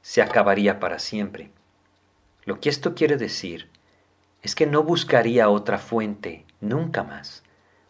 [0.02, 1.50] se acabaría para siempre.
[2.44, 3.68] Lo que esto quiere decir
[4.42, 7.42] es que no buscaría otra fuente nunca más,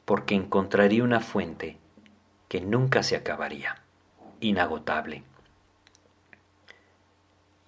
[0.05, 1.77] porque encontraría una fuente
[2.49, 3.83] que nunca se acabaría
[4.41, 5.23] inagotable.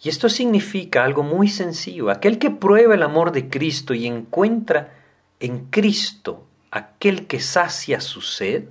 [0.02, 2.10] Y esto significa algo muy sencillo.
[2.10, 4.94] Aquel que prueba el amor de Cristo y encuentra
[5.40, 8.68] en Cristo aquel que sacia su sed,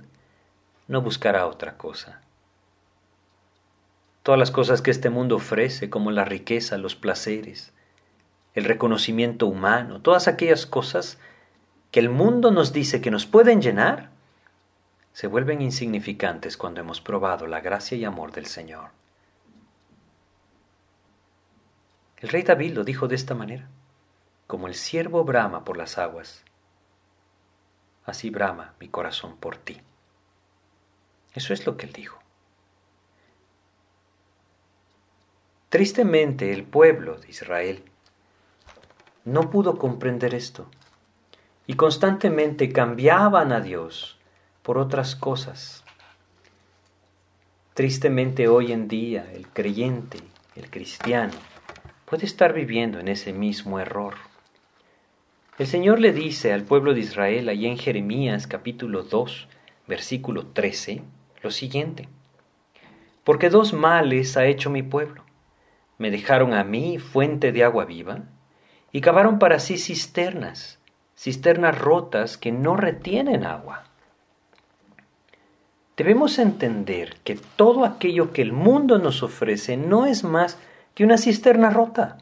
[0.88, 2.20] no buscará otra cosa.
[4.22, 7.72] Todas las cosas que este mundo ofrece, como la riqueza, los placeres,
[8.54, 11.18] el reconocimiento humano, todas aquellas cosas
[11.90, 14.10] que el mundo nos dice que nos pueden llenar,
[15.12, 18.90] se vuelven insignificantes cuando hemos probado la gracia y amor del Señor.
[22.18, 23.68] El rey David lo dijo de esta manera,
[24.46, 26.44] como el siervo brama por las aguas,
[28.04, 29.80] así brama mi corazón por ti.
[31.34, 32.18] Eso es lo que él dijo.
[35.68, 37.84] Tristemente el pueblo de Israel
[39.24, 40.68] no pudo comprender esto
[41.66, 44.18] y constantemente cambiaban a Dios
[44.62, 45.84] por otras cosas.
[47.74, 50.18] Tristemente hoy en día el creyente,
[50.56, 51.34] el cristiano,
[52.04, 54.14] puede estar viviendo en ese mismo error.
[55.60, 59.46] El Señor le dice al pueblo de Israel allí en Jeremías capítulo 2,
[59.86, 61.02] versículo 13,
[61.42, 62.08] lo siguiente.
[63.24, 65.22] Porque dos males ha hecho mi pueblo.
[65.98, 68.22] Me dejaron a mí fuente de agua viva
[68.90, 70.78] y cavaron para sí cisternas,
[71.14, 73.84] cisternas rotas que no retienen agua.
[75.94, 80.58] Debemos entender que todo aquello que el mundo nos ofrece no es más
[80.94, 82.16] que una cisterna rota.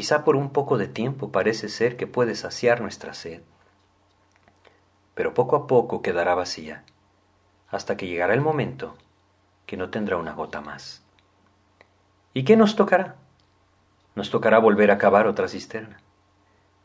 [0.00, 3.42] Quizá por un poco de tiempo parece ser que puede saciar nuestra sed,
[5.14, 6.84] pero poco a poco quedará vacía,
[7.68, 8.96] hasta que llegará el momento
[9.66, 11.02] que no tendrá una gota más.
[12.32, 13.16] ¿Y qué nos tocará?
[14.14, 16.00] Nos tocará volver a cavar otra cisterna.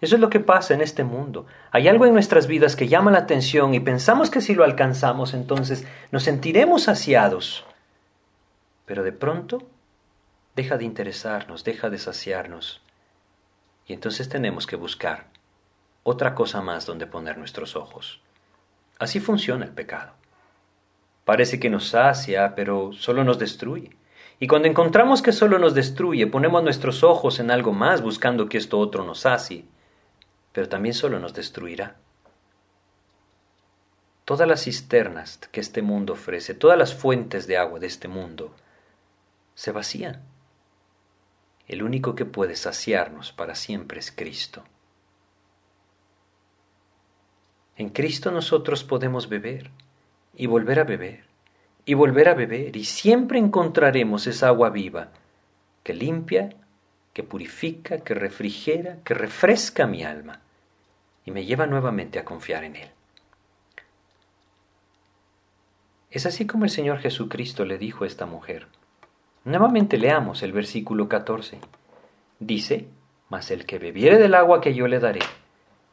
[0.01, 1.45] Eso es lo que pasa en este mundo.
[1.71, 5.33] Hay algo en nuestras vidas que llama la atención y pensamos que si lo alcanzamos
[5.33, 7.65] entonces nos sentiremos saciados.
[8.85, 9.63] Pero de pronto
[10.57, 12.81] deja de interesarnos, deja de saciarnos
[13.87, 15.27] Y entonces tenemos que buscar
[16.03, 18.21] otra cosa más donde poner nuestros ojos.
[18.99, 20.13] Así funciona el pecado.
[21.25, 23.97] Parece que nos sacia, pero solo nos destruye.
[24.39, 28.57] Y cuando encontramos que solo nos destruye, ponemos nuestros ojos en algo más buscando que
[28.57, 29.65] esto otro nos sacie,
[30.51, 31.95] pero también solo nos destruirá.
[34.25, 38.53] Todas las cisternas que este mundo ofrece, todas las fuentes de agua de este mundo,
[39.53, 40.21] se vacían.
[41.67, 44.63] El único que puede saciarnos para siempre es Cristo.
[47.77, 49.71] En Cristo nosotros podemos beber
[50.35, 51.25] y volver a beber
[51.85, 55.09] y volver a beber, y siempre encontraremos esa agua viva
[55.83, 56.49] que limpia,
[57.13, 60.41] que purifica, que refrigera, que refresca mi alma
[61.23, 62.89] y me lleva nuevamente a confiar en Él.
[66.09, 68.67] Es así como el Señor Jesucristo le dijo a esta mujer.
[69.45, 71.59] Nuevamente leamos el versículo 14.
[72.39, 72.87] Dice,
[73.29, 75.19] mas el que bebiere del agua que yo le daré,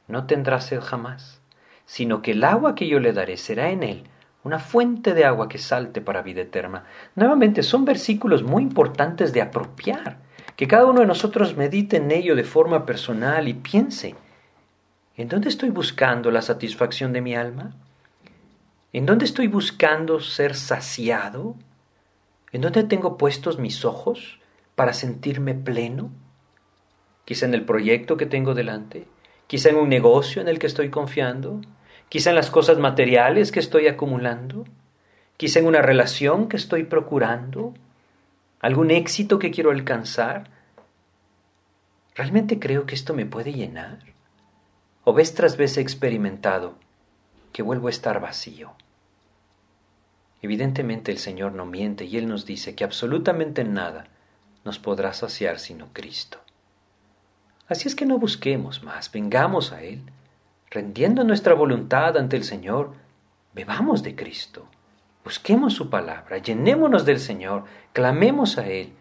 [0.09, 1.43] no tendrá sed jamás,
[1.85, 4.05] sino que el agua que yo le daré será en él
[4.43, 6.85] una fuente de agua que salte para vida eterna.
[7.15, 10.17] Nuevamente, son versículos muy importantes de apropiar,
[10.57, 14.15] que cada uno de nosotros medite en ello de forma personal y piense,
[15.15, 17.75] ¿en dónde estoy buscando la satisfacción de mi alma?
[18.95, 21.55] ¿En dónde estoy buscando ser saciado?
[22.53, 24.39] ¿En dónde tengo puestos mis ojos
[24.75, 26.11] para sentirme pleno?
[27.25, 29.09] Quizá en el proyecto que tengo delante,
[29.47, 31.63] quizá en un negocio en el que estoy confiando,
[32.11, 34.65] quizá en las cosas materiales que estoy acumulando,
[35.39, 37.73] quizá en una relación que estoy procurando,
[38.61, 40.51] algún éxito que quiero alcanzar.
[42.15, 44.01] ¿Realmente creo que esto me puede llenar?
[45.05, 46.75] ¿O vez tras vez he experimentado
[47.53, 48.75] que vuelvo a estar vacío?
[50.43, 54.09] Evidentemente el Señor no miente y Él nos dice que absolutamente nada
[54.65, 56.39] nos podrá saciar sino Cristo.
[57.69, 60.03] Así es que no busquemos más, vengamos a Él
[60.73, 62.95] rendiendo nuestra voluntad ante el Señor,
[63.53, 64.67] bebamos de Cristo,
[65.23, 68.95] busquemos su palabra, llenémonos del Señor, clamemos a Él,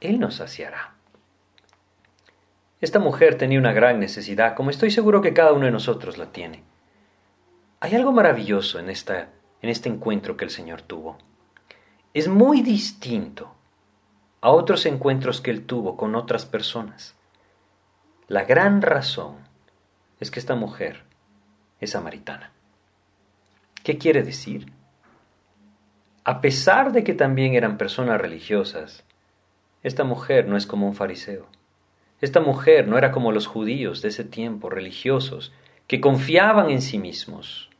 [0.00, 0.94] Él nos saciará.
[2.80, 6.32] Esta mujer tenía una gran necesidad, como estoy seguro que cada uno de nosotros la
[6.32, 6.64] tiene.
[7.78, 9.28] Hay algo maravilloso en, esta,
[9.62, 11.16] en este encuentro que el Señor tuvo.
[12.12, 13.54] Es muy distinto
[14.40, 17.16] a otros encuentros que Él tuvo con otras personas.
[18.28, 19.36] La gran razón
[20.20, 21.04] es que esta mujer
[21.80, 22.52] es samaritana.
[23.82, 24.70] ¿Qué quiere decir?
[26.24, 29.04] A pesar de que también eran personas religiosas,
[29.82, 31.46] esta mujer no es como un fariseo.
[32.20, 35.52] Esta mujer no era como los judíos de ese tiempo, religiosos,
[35.88, 37.71] que confiaban en sí mismos.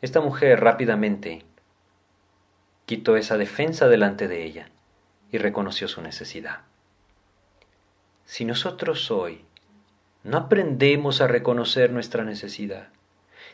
[0.00, 1.44] Esta mujer rápidamente
[2.86, 4.70] quitó esa defensa delante de ella
[5.30, 6.60] y reconoció su necesidad.
[8.24, 9.44] Si nosotros hoy
[10.24, 12.88] no aprendemos a reconocer nuestra necesidad.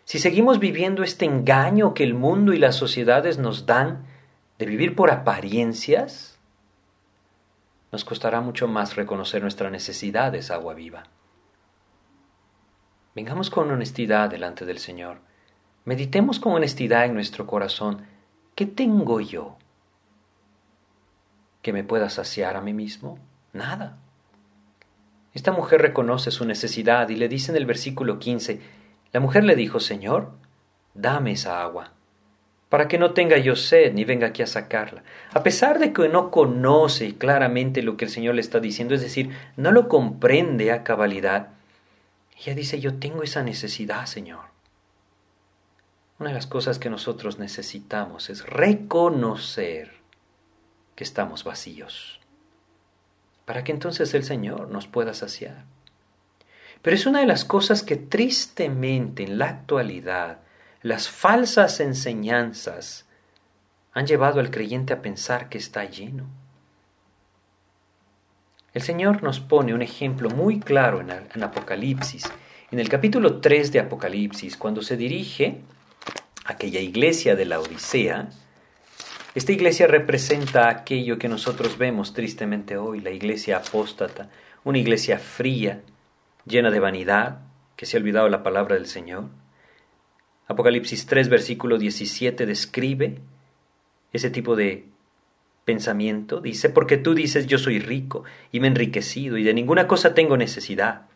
[0.05, 4.07] Si seguimos viviendo este engaño que el mundo y las sociedades nos dan
[4.59, 6.39] de vivir por apariencias,
[7.93, 11.05] nos costará mucho más reconocer nuestra necesidad de esa agua viva.
[13.15, 15.19] Vengamos con honestidad delante del Señor.
[15.85, 18.07] Meditemos con honestidad en nuestro corazón.
[18.55, 19.59] ¿Qué tengo yo
[21.61, 23.19] que me pueda saciar a mí mismo?
[23.53, 23.99] Nada.
[25.35, 28.61] Esta mujer reconoce su necesidad y le dice en el versículo 15,
[29.13, 30.31] la mujer le dijo, Señor,
[30.95, 31.93] dame esa agua,
[32.69, 35.03] para que no tenga yo sed ni venga aquí a sacarla.
[35.33, 39.03] A pesar de que no conoce claramente lo que el Señor le está diciendo, es
[39.03, 41.49] decir, no lo comprende a cabalidad,
[42.39, 44.54] ella dice, yo tengo esa necesidad, Señor.
[46.19, 49.93] Una de las cosas que nosotros necesitamos es reconocer
[50.95, 52.21] que estamos vacíos
[53.45, 55.65] para que entonces el Señor nos pueda saciar.
[56.83, 60.39] Pero es una de las cosas que tristemente en la actualidad
[60.83, 63.07] las falsas enseñanzas
[63.93, 66.27] han llevado al creyente a pensar que está lleno.
[68.73, 72.25] El Señor nos pone un ejemplo muy claro en, Apocalipsis,
[72.71, 75.63] en el capítulo 3 de Apocalipsis, cuando se dirige
[76.45, 78.29] aquella iglesia de la Odisea,
[79.35, 84.31] esta iglesia representa aquello que nosotros vemos tristemente hoy, la iglesia apóstata,
[84.63, 85.83] una iglesia fría,
[86.47, 87.41] llena de vanidad,
[87.77, 89.25] que se ha olvidado la palabra del Señor.
[90.47, 93.19] Apocalipsis 3, versículo 17 describe
[94.13, 94.85] ese tipo de
[95.65, 96.41] pensamiento.
[96.41, 100.15] Dice, porque tú dices yo soy rico y me he enriquecido y de ninguna cosa
[100.15, 101.07] tengo necesidad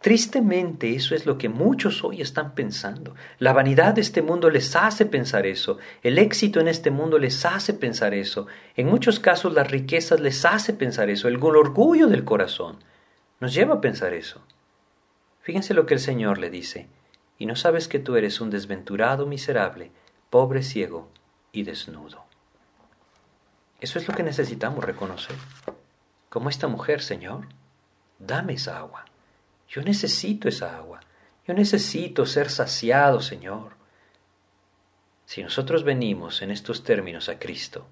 [0.00, 3.16] Tristemente eso es lo que muchos hoy están pensando.
[3.38, 5.78] La vanidad de este mundo les hace pensar eso.
[6.02, 8.46] El éxito en este mundo les hace pensar eso.
[8.76, 11.26] En muchos casos las riquezas les hace pensar eso.
[11.26, 12.76] El orgullo del corazón
[13.40, 14.40] nos lleva a pensar eso.
[15.40, 16.88] Fíjense lo que el Señor le dice,
[17.38, 19.90] y no sabes que tú eres un desventurado miserable,
[20.30, 21.08] pobre ciego
[21.52, 22.24] y desnudo.
[23.80, 25.36] Eso es lo que necesitamos reconocer.
[26.28, 27.46] Como esta mujer, Señor,
[28.18, 29.06] dame esa agua.
[29.68, 31.00] Yo necesito esa agua.
[31.46, 33.72] Yo necesito ser saciado, Señor.
[35.24, 37.86] Si nosotros venimos en estos términos a Cristo,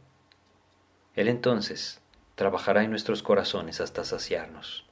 [1.14, 2.00] Él entonces
[2.34, 4.86] trabajará en nuestros corazones hasta saciarnos.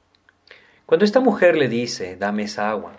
[0.85, 2.93] Cuando esta mujer le dice, dame esa agua,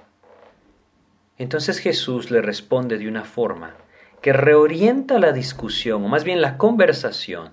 [1.39, 3.77] entonces Jesús le responde de una forma
[4.21, 7.53] que reorienta la discusión, o más bien la conversación,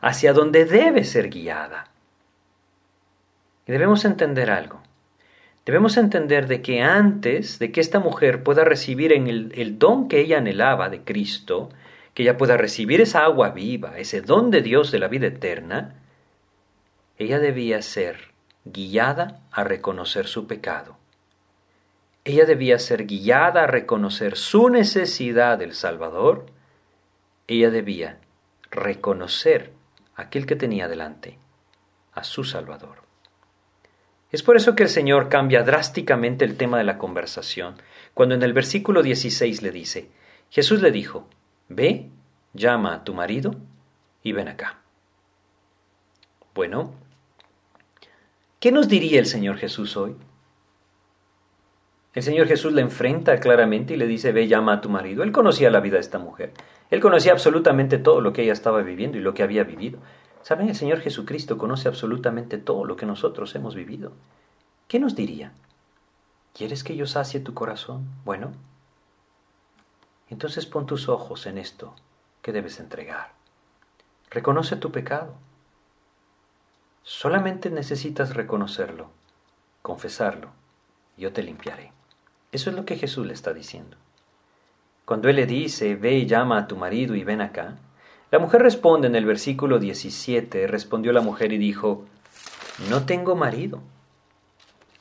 [0.00, 1.90] hacia donde debe ser guiada.
[3.66, 4.83] Y debemos entender algo.
[5.64, 10.20] Debemos entender de que antes de que esta mujer pueda recibir en el, don que
[10.20, 11.70] ella anhelaba de Cristo,
[12.12, 15.94] que ella pueda recibir esa agua viva, ese don de Dios de la vida eterna,
[17.16, 18.34] ella debía ser
[18.64, 20.98] guiada a reconocer su pecado.
[22.24, 26.46] Ella debía ser guiada a reconocer su necesidad del Salvador.
[27.46, 28.18] Ella debía
[28.70, 29.72] reconocer
[30.14, 31.38] aquel que tenía delante,
[32.12, 33.03] a su Salvador.
[34.34, 37.76] Es por eso que el Señor cambia drásticamente el tema de la conversación,
[38.14, 40.10] cuando en el versículo 16 le dice,
[40.50, 41.28] Jesús le dijo,
[41.68, 42.10] Ve,
[42.52, 43.54] llama a tu marido
[44.24, 44.80] y ven acá.
[46.52, 46.94] Bueno,
[48.58, 50.16] ¿qué nos diría el Señor Jesús hoy?
[52.12, 55.22] El Señor Jesús le enfrenta claramente y le dice, ve, llama a tu marido.
[55.22, 56.52] Él conocía la vida de esta mujer.
[56.90, 60.00] Él conocía absolutamente todo lo que ella estaba viviendo y lo que había vivido.
[60.44, 64.12] Saben, el Señor Jesucristo conoce absolutamente todo lo que nosotros hemos vivido.
[64.88, 65.52] ¿Qué nos diría?
[66.52, 68.04] ¿Quieres que yo sacie tu corazón?
[68.26, 68.52] Bueno,
[70.28, 71.94] entonces pon tus ojos en esto
[72.42, 73.32] que debes entregar.
[74.28, 75.34] Reconoce tu pecado.
[77.04, 79.08] Solamente necesitas reconocerlo,
[79.80, 80.50] confesarlo,
[81.16, 81.90] yo te limpiaré.
[82.52, 83.96] Eso es lo que Jesús le está diciendo.
[85.06, 87.78] Cuando Él le dice, ve y llama a tu marido y ven acá,
[88.34, 92.04] la mujer responde en el versículo 17, respondió la mujer y dijo,
[92.90, 93.80] no tengo marido.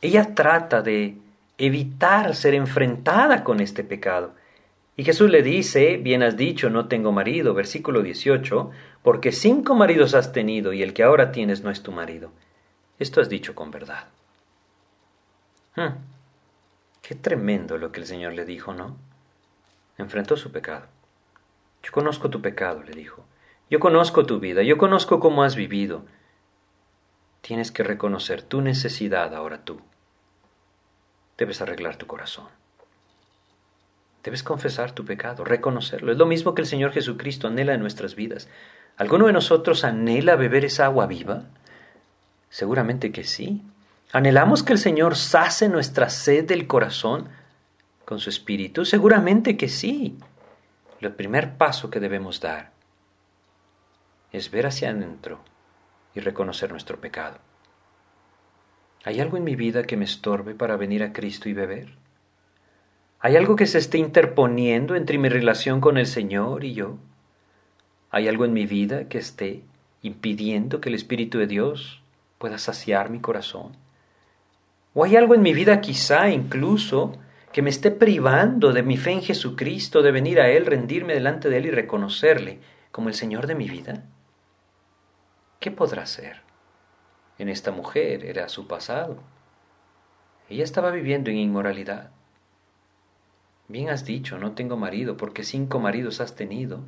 [0.02, 1.18] Ella trata de
[1.58, 4.36] evitar ser enfrentada con este pecado.
[4.96, 8.70] Y Jesús le dice, bien has dicho, no tengo marido, versículo 18,
[9.02, 12.30] porque cinco maridos has tenido y el que ahora tienes no es tu marido.
[13.00, 14.10] Esto has dicho con verdad.
[15.76, 15.96] Hmm.
[17.02, 18.96] Qué tremendo lo que el Señor le dijo, ¿no?
[19.98, 20.86] Enfrentó su pecado.
[21.84, 23.26] Yo conozco tu pecado, le dijo.
[23.70, 26.06] Yo conozco tu vida, yo conozco cómo has vivido.
[27.42, 29.82] Tienes que reconocer tu necesidad ahora tú.
[31.38, 32.48] Debes arreglar tu corazón.
[34.24, 36.12] Debes confesar tu pecado, reconocerlo.
[36.12, 38.48] Es lo mismo que el Señor Jesucristo anhela en nuestras vidas.
[38.96, 41.44] ¿Alguno de nosotros anhela beber esa agua viva?
[42.50, 43.62] Seguramente que sí.
[44.14, 47.28] ¿Anhelamos que el Señor sace nuestra sed del corazón
[48.06, 48.86] con su espíritu?
[48.86, 50.18] Seguramente que sí.
[51.08, 52.72] El primer paso que debemos dar
[54.32, 55.39] es ver hacia adentro
[56.16, 57.39] y reconocer nuestro pecado.
[59.04, 61.89] ¿Hay algo en mi vida que me estorbe para venir a Cristo y beber?
[63.20, 66.97] ¿Hay algo que se esté interponiendo entre mi relación con el Señor y yo?
[68.10, 69.64] ¿Hay algo en mi vida que esté
[70.04, 72.01] impidiendo que el Espíritu de Dios
[72.38, 73.76] pueda saciar mi corazón?
[74.93, 77.18] ¿O hay algo en mi vida quizá incluso
[77.54, 81.49] que me esté privando de mi fe en Jesucristo, de venir a Él, rendirme delante
[81.49, 82.60] de Él y reconocerle
[82.91, 84.04] como el Señor de mi vida?
[85.60, 86.41] ¿Qué podrá ser?
[87.38, 89.22] En esta mujer era su pasado.
[90.49, 92.10] Ella estaba viviendo en inmoralidad.
[93.68, 96.82] Bien has dicho, no tengo marido, porque cinco maridos has tenido,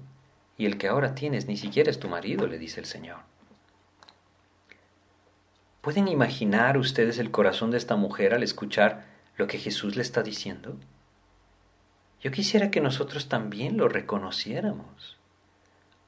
[0.57, 3.19] y el que ahora tienes ni siquiera es tu marido, le dice el Señor.
[5.81, 10.23] ¿Pueden imaginar ustedes el corazón de esta mujer al escuchar lo que Jesús le está
[10.23, 10.77] diciendo?
[12.21, 15.17] Yo quisiera que nosotros también lo reconociéramos.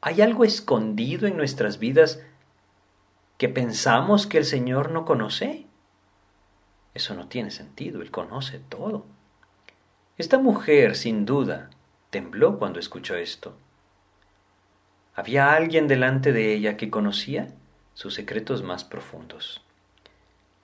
[0.01, 2.23] ¿Hay algo escondido en nuestras vidas
[3.37, 5.67] que pensamos que el Señor no conoce?
[6.93, 9.05] Eso no tiene sentido, Él conoce todo.
[10.17, 11.69] Esta mujer, sin duda,
[12.09, 13.55] tembló cuando escuchó esto.
[15.13, 17.49] ¿Había alguien delante de ella que conocía
[17.93, 19.63] sus secretos más profundos?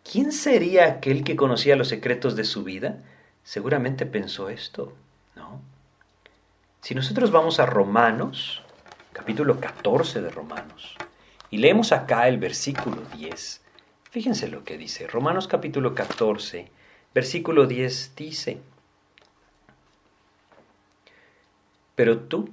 [0.04, 3.04] ¿Quién sería aquel que conocía los secretos de su vida?
[3.43, 4.93] Seguramente pensó esto,
[5.36, 5.62] ¿no?
[6.82, 8.62] Si nosotros vamos a Romanos,
[9.14, 10.95] capítulo 14 de Romanos,
[11.49, 13.62] y leemos acá el versículo 10,
[14.12, 15.08] fíjense lo que dice.
[15.08, 16.70] Romanos capítulo 14,
[17.14, 18.60] versículo 10 dice,
[21.95, 22.49] Pero tú,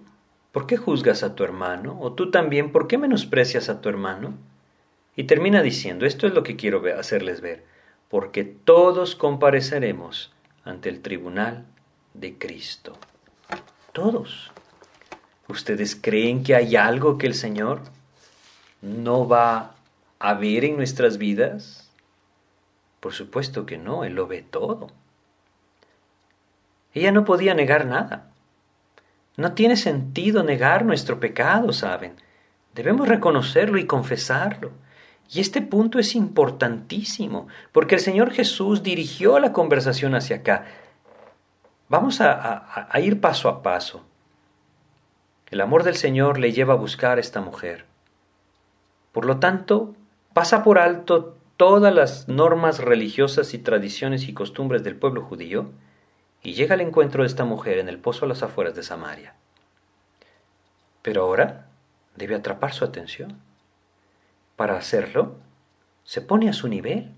[0.53, 1.98] ¿por qué juzgas a tu hermano?
[2.01, 4.34] ¿O tú también, por qué menosprecias a tu hermano?
[5.16, 7.64] Y termina diciendo, esto es lo que quiero hacerles ver.
[8.08, 10.32] porque todos compareceremos
[10.64, 11.64] ante el tribunal
[12.12, 12.98] de Cristo.
[13.92, 14.50] Todos.
[15.46, 17.82] ¿Ustedes creen que hay algo que el Señor
[18.82, 19.76] no va
[20.18, 21.90] a ver en nuestras vidas?
[22.98, 24.88] Por supuesto que no, Él lo ve todo.
[26.92, 28.30] Ella no podía negar nada.
[29.36, 32.16] No tiene sentido negar nuestro pecado, ¿saben?
[32.74, 34.72] Debemos reconocerlo y confesarlo.
[35.33, 40.64] Y este punto es importantísimo, porque el Señor Jesús dirigió la conversación hacia acá.
[41.89, 44.05] Vamos a, ir paso a paso.
[45.51, 47.85] El amor del Señor le lleva a buscar a esta mujer.
[49.12, 49.95] Por lo tanto,
[50.33, 55.70] pasa por alto todas las normas religiosas y tradiciones y costumbres del pueblo judío
[56.43, 59.35] y llega al encuentro de esta mujer en el pozo a las afueras de Samaria.
[61.03, 61.66] Pero ahora
[62.16, 63.49] debe atrapar su atención.
[64.61, 65.38] Para hacerlo,
[66.04, 67.14] se pone a su nivel,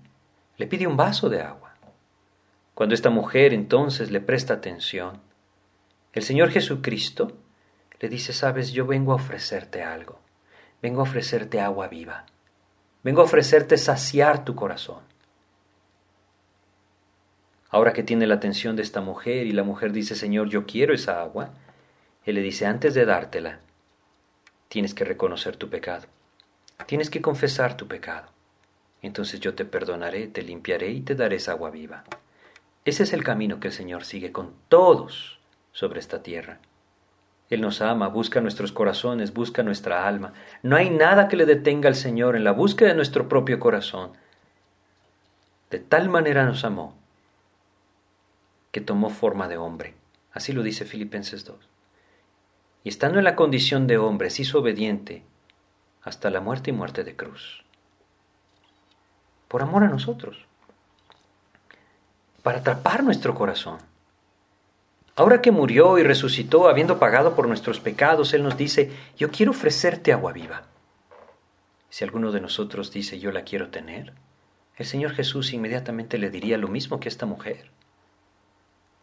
[0.55, 1.75] le pide un vaso de agua.
[2.73, 5.19] Cuando esta mujer entonces le presta atención,
[6.13, 7.33] el Señor Jesucristo
[7.99, 10.21] le dice, sabes, yo vengo a ofrecerte algo,
[10.81, 12.27] vengo a ofrecerte agua viva,
[13.03, 15.03] vengo a ofrecerte saciar tu corazón.
[17.71, 20.93] Ahora que tiene la atención de esta mujer y la mujer dice, Señor, yo quiero
[20.93, 21.49] esa agua,
[22.23, 23.59] Él le dice, antes de dártela,
[24.69, 26.07] tienes que reconocer tu pecado,
[26.85, 28.27] tienes que confesar tu pecado.
[29.01, 32.03] Entonces yo te perdonaré, te limpiaré y te daré esa agua viva.
[32.85, 35.39] Ese es el camino que el Señor sigue con todos
[35.71, 36.59] sobre esta tierra.
[37.49, 40.33] Él nos ama, busca nuestros corazones, busca nuestra alma.
[40.63, 44.11] No hay nada que le detenga al Señor en la búsqueda de nuestro propio corazón.
[45.69, 46.95] De tal manera nos amó
[48.71, 49.93] que tomó forma de hombre.
[50.31, 51.57] Así lo dice Filipenses 2.
[52.83, 55.23] Y estando en la condición de hombre, se hizo obediente
[56.03, 57.63] hasta la muerte y muerte de cruz.
[59.47, 60.45] Por amor a nosotros.
[62.41, 63.79] Para atrapar nuestro corazón.
[65.15, 69.51] Ahora que murió y resucitó, habiendo pagado por nuestros pecados, Él nos dice, yo quiero
[69.51, 70.63] ofrecerte agua viva.
[71.89, 74.13] Si alguno de nosotros dice, yo la quiero tener,
[74.75, 77.69] el Señor Jesús inmediatamente le diría lo mismo que esta mujer.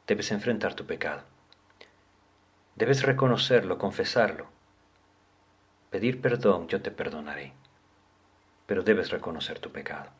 [0.08, 1.22] Debes enfrentar tu pecado.
[2.74, 4.48] Debes reconocerlo, confesarlo.
[5.90, 7.52] Pedir perdón, yo te perdonaré.
[8.66, 10.10] Pero debes reconocer tu pecado.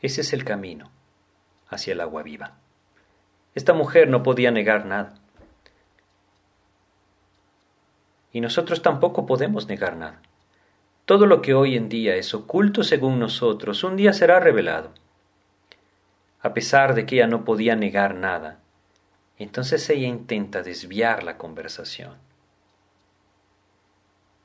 [0.00, 0.90] Ese es el camino
[1.68, 2.56] hacia el agua viva.
[3.54, 5.14] Esta mujer no podía negar nada.
[8.32, 10.22] Y nosotros tampoco podemos negar nada.
[11.04, 14.92] Todo lo que hoy en día es oculto según nosotros, un día será revelado
[16.42, 18.60] a pesar de que ella no podía negar nada.
[19.38, 22.14] Entonces ella intenta desviar la conversación.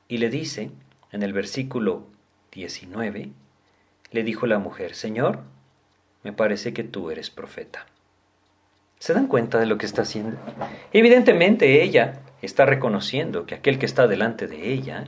[0.08, 0.70] Y le dice,
[1.12, 2.06] en el versículo
[2.52, 3.30] 19,
[4.10, 5.40] le dijo la mujer, Señor,
[6.22, 7.86] me parece que tú eres profeta.
[8.98, 10.38] ¿Se dan cuenta de lo que está haciendo?
[10.92, 15.04] Evidentemente ella está reconociendo que aquel que está delante de ella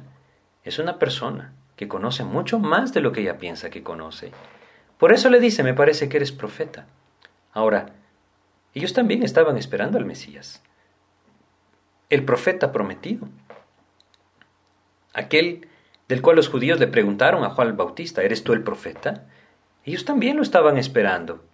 [0.64, 4.32] es una persona que conoce mucho más de lo que ella piensa que conoce
[4.98, 6.86] por eso le dice, me parece que eres profeta.
[7.52, 7.94] Ahora,
[8.74, 10.62] ellos también estaban esperando al Mesías,
[12.10, 13.28] el profeta prometido,
[15.18, 15.68] aquel
[16.08, 19.26] del cual los judíos le preguntaron a Juan el Bautista, ¿eres tú el profeta?
[19.84, 21.44] Ellos también lo estaban esperando.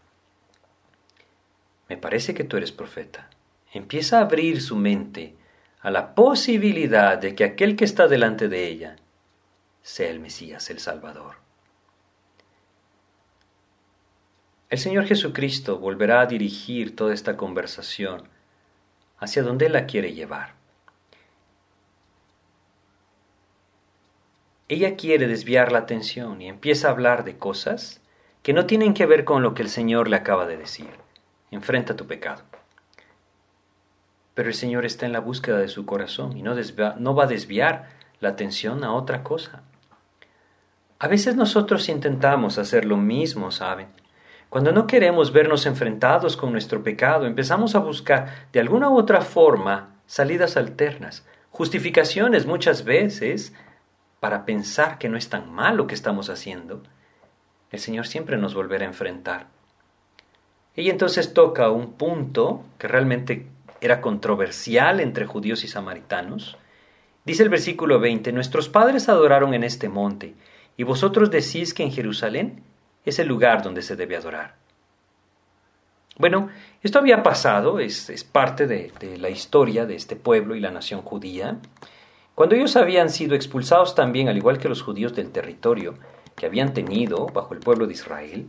[1.89, 3.29] Me parece que tú eres profeta.
[3.73, 5.35] Empieza a abrir su mente
[5.81, 8.97] a la posibilidad de que aquel que está delante de ella
[9.83, 11.37] sea el Mesías, el Salvador.
[14.71, 18.29] El Señor Jesucristo volverá a dirigir toda esta conversación
[19.19, 20.55] hacia donde la quiere llevar.
[24.69, 28.01] Ella quiere desviar la atención y empieza a hablar de cosas
[28.43, 30.91] que no tienen que ver con lo que el Señor le acaba de decir.
[31.51, 32.43] Enfrenta tu pecado.
[34.35, 36.55] Pero el Señor está en la búsqueda de su corazón y no,
[36.99, 37.91] no va a desviar
[38.21, 39.62] la atención a otra cosa.
[40.99, 43.89] A veces nosotros intentamos hacer lo mismo, ¿saben?
[44.49, 49.21] Cuando no queremos vernos enfrentados con nuestro pecado, empezamos a buscar de alguna u otra
[49.21, 53.53] forma salidas alternas, justificaciones muchas veces
[54.25, 56.83] para pensar que no es tan mal lo que estamos haciendo.
[57.70, 59.49] El Señor siempre nos volverá a enfrentar.
[60.75, 63.45] Y entonces toca un punto que realmente
[63.83, 66.57] era controversial entre judíos y samaritanos.
[67.27, 70.33] Dice el versículo 20, Nuestros padres adoraron en este monte,
[70.79, 72.62] y vosotros decís que en Jerusalén
[73.05, 74.55] es el lugar donde se debe adorar.
[76.16, 76.49] Bueno,
[76.83, 81.59] esto había pasado, es, parte de la historia de este pueblo y la nación judía.
[82.35, 85.95] Cuando ellos habían sido expulsados también, al igual que los judíos del territorio
[86.35, 88.49] que habían tenido bajo el pueblo de Israel,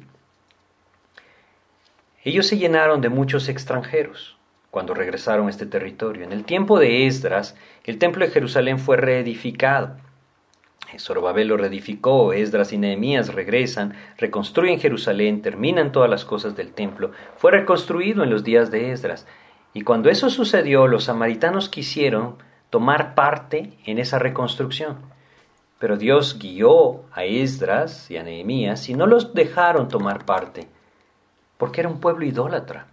[2.24, 4.36] Ellos se llenaron de muchos extranjeros
[4.72, 6.24] cuando regresaron a este territorio.
[6.24, 9.98] En el tiempo de Esdras, el templo de Jerusalén fue reedificado.
[10.98, 17.12] Zorobabel lo reedificó, Esdras y Nehemías regresan, reconstruyen Jerusalén, terminan todas las cosas del templo.
[17.38, 19.28] Fue reconstruido en los días de Esdras.
[19.74, 22.38] Y cuando eso sucedió, los samaritanos quisieron
[22.76, 24.98] tomar parte en esa reconstrucción.
[25.80, 30.68] Pero Dios guió a Esdras y a Nehemías y no los dejaron tomar parte,
[31.58, 32.88] porque era un pueblo idólatra.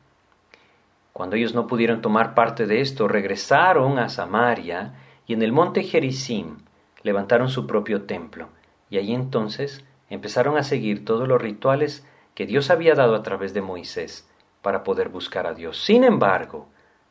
[1.13, 4.95] Cuando ellos no pudieron tomar parte de esto, regresaron a Samaria
[5.27, 6.59] y en el monte Gerizim
[7.03, 8.51] levantaron su propio templo,
[8.89, 12.07] y allí entonces empezaron a seguir todos los rituales
[12.37, 14.31] que Dios había dado a través de Moisés
[14.63, 15.83] para poder buscar a Dios.
[15.83, 16.69] Sin embargo,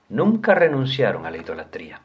[0.08, 2.00] nunca renunciaron a la idolatría.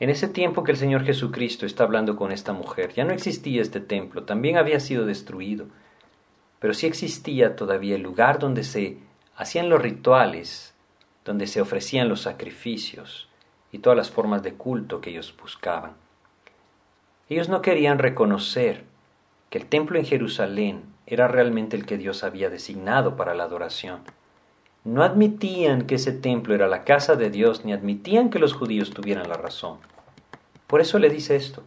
[0.00, 3.62] En ese tiempo que el Señor Jesucristo está hablando con esta mujer, ya no existía
[3.62, 5.66] este templo, también había sido destruido,
[6.58, 8.98] pero sí existía todavía el lugar donde se
[9.36, 10.74] hacían los rituales,
[11.24, 13.28] donde se ofrecían los sacrificios
[13.70, 15.92] y todas las formas de culto que ellos buscaban.
[17.28, 18.84] Ellos no querían reconocer
[19.48, 24.00] que el templo en Jerusalén era realmente el que Dios había designado para la adoración.
[24.84, 28.90] No admitían que ese templo era la casa de Dios, ni admitían que los judíos
[28.90, 29.78] tuvieran la razón.
[30.66, 31.62] Por eso le dice esto.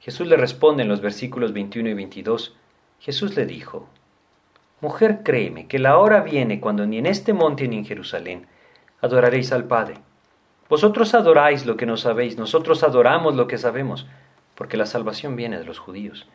[0.00, 2.56] Jesús le responde en los versículos 21 y 22.
[2.98, 3.88] Jesús le dijo,
[4.80, 8.48] Mujer, créeme que la hora viene cuando ni en este monte ni en Jerusalén
[9.00, 9.98] adoraréis al Padre.
[10.68, 14.08] Vosotros adoráis lo que no sabéis, nosotros adoramos lo que sabemos,
[14.56, 16.26] porque la salvación viene de los judíos.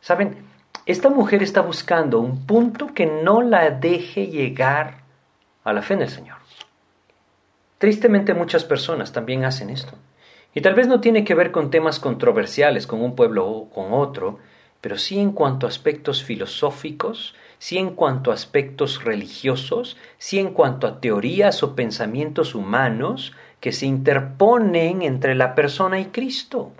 [0.00, 0.38] Saben,
[0.84, 5.02] esta mujer está buscando un punto que no la deje llegar
[5.64, 6.38] a la fe en el Señor.
[7.78, 9.96] Tristemente muchas personas también hacen esto.
[10.54, 13.92] Y tal vez no tiene que ver con temas controversiales con un pueblo o con
[13.92, 14.38] otro,
[14.80, 20.52] pero sí en cuanto a aspectos filosóficos, sí en cuanto a aspectos religiosos, sí en
[20.52, 26.72] cuanto a teorías o pensamientos humanos que se interponen entre la persona y Cristo.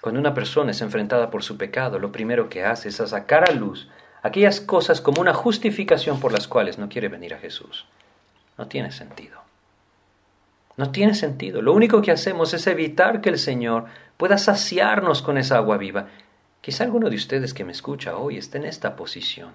[0.00, 3.52] Cuando una persona es enfrentada por su pecado, lo primero que hace es sacar a
[3.52, 3.88] luz
[4.22, 7.86] aquellas cosas como una justificación por las cuales no quiere venir a Jesús.
[8.56, 9.40] No tiene sentido.
[10.76, 11.60] No tiene sentido.
[11.62, 13.86] Lo único que hacemos es evitar que el Señor
[14.16, 16.08] pueda saciarnos con esa agua viva.
[16.60, 19.50] Quizá alguno de ustedes que me escucha hoy esté en esta posición.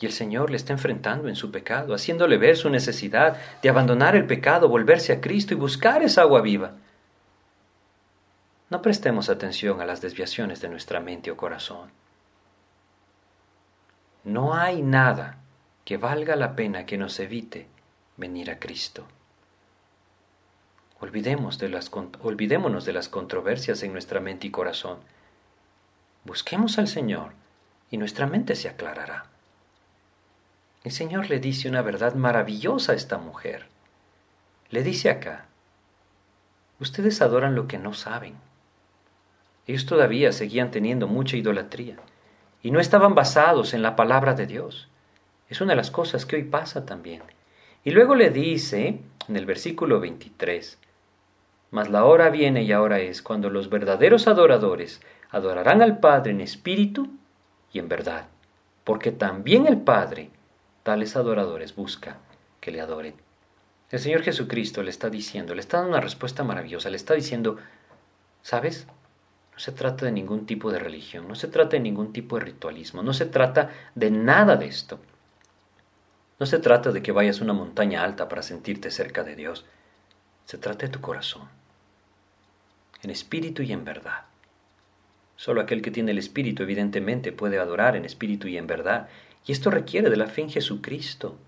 [0.00, 4.16] Y el Señor le está enfrentando en su pecado, haciéndole ver su necesidad de abandonar
[4.16, 6.72] el pecado, volverse a Cristo y buscar esa agua viva.
[8.74, 11.92] No prestemos atención a las desviaciones de nuestra mente o corazón.
[14.24, 15.38] No hay nada
[15.84, 17.68] que valga la pena que nos evite
[18.16, 19.06] venir a Cristo.
[20.98, 21.88] Olvidemos de las,
[22.20, 24.98] olvidémonos de las controversias en nuestra mente y corazón.
[26.24, 27.30] Busquemos al Señor
[27.92, 29.26] y nuestra mente se aclarará.
[30.82, 33.68] El Señor le dice una verdad maravillosa a esta mujer.
[34.70, 35.46] Le dice acá,
[36.80, 38.34] ustedes adoran lo que no saben.
[39.66, 41.96] Ellos todavía seguían teniendo mucha idolatría
[42.62, 44.88] y no estaban basados en la palabra de Dios.
[45.48, 47.22] Es una de las cosas que hoy pasa también.
[47.84, 50.78] Y luego le dice en el versículo 23,
[51.70, 55.00] Mas la hora viene y ahora es cuando los verdaderos adoradores
[55.30, 57.08] adorarán al Padre en espíritu
[57.72, 58.28] y en verdad,
[58.84, 60.30] porque también el Padre
[60.82, 62.18] tales adoradores busca
[62.60, 63.14] que le adoren.
[63.90, 67.58] El Señor Jesucristo le está diciendo, le está dando una respuesta maravillosa, le está diciendo,
[68.42, 68.86] ¿sabes?
[69.54, 72.44] No se trata de ningún tipo de religión, no se trata de ningún tipo de
[72.44, 74.98] ritualismo, no se trata de nada de esto.
[76.40, 79.64] No se trata de que vayas a una montaña alta para sentirte cerca de Dios.
[80.44, 81.48] Se trata de tu corazón,
[83.02, 84.24] en espíritu y en verdad.
[85.36, 89.08] Solo aquel que tiene el espíritu evidentemente puede adorar en espíritu y en verdad.
[89.46, 91.38] Y esto requiere de la fe en Jesucristo.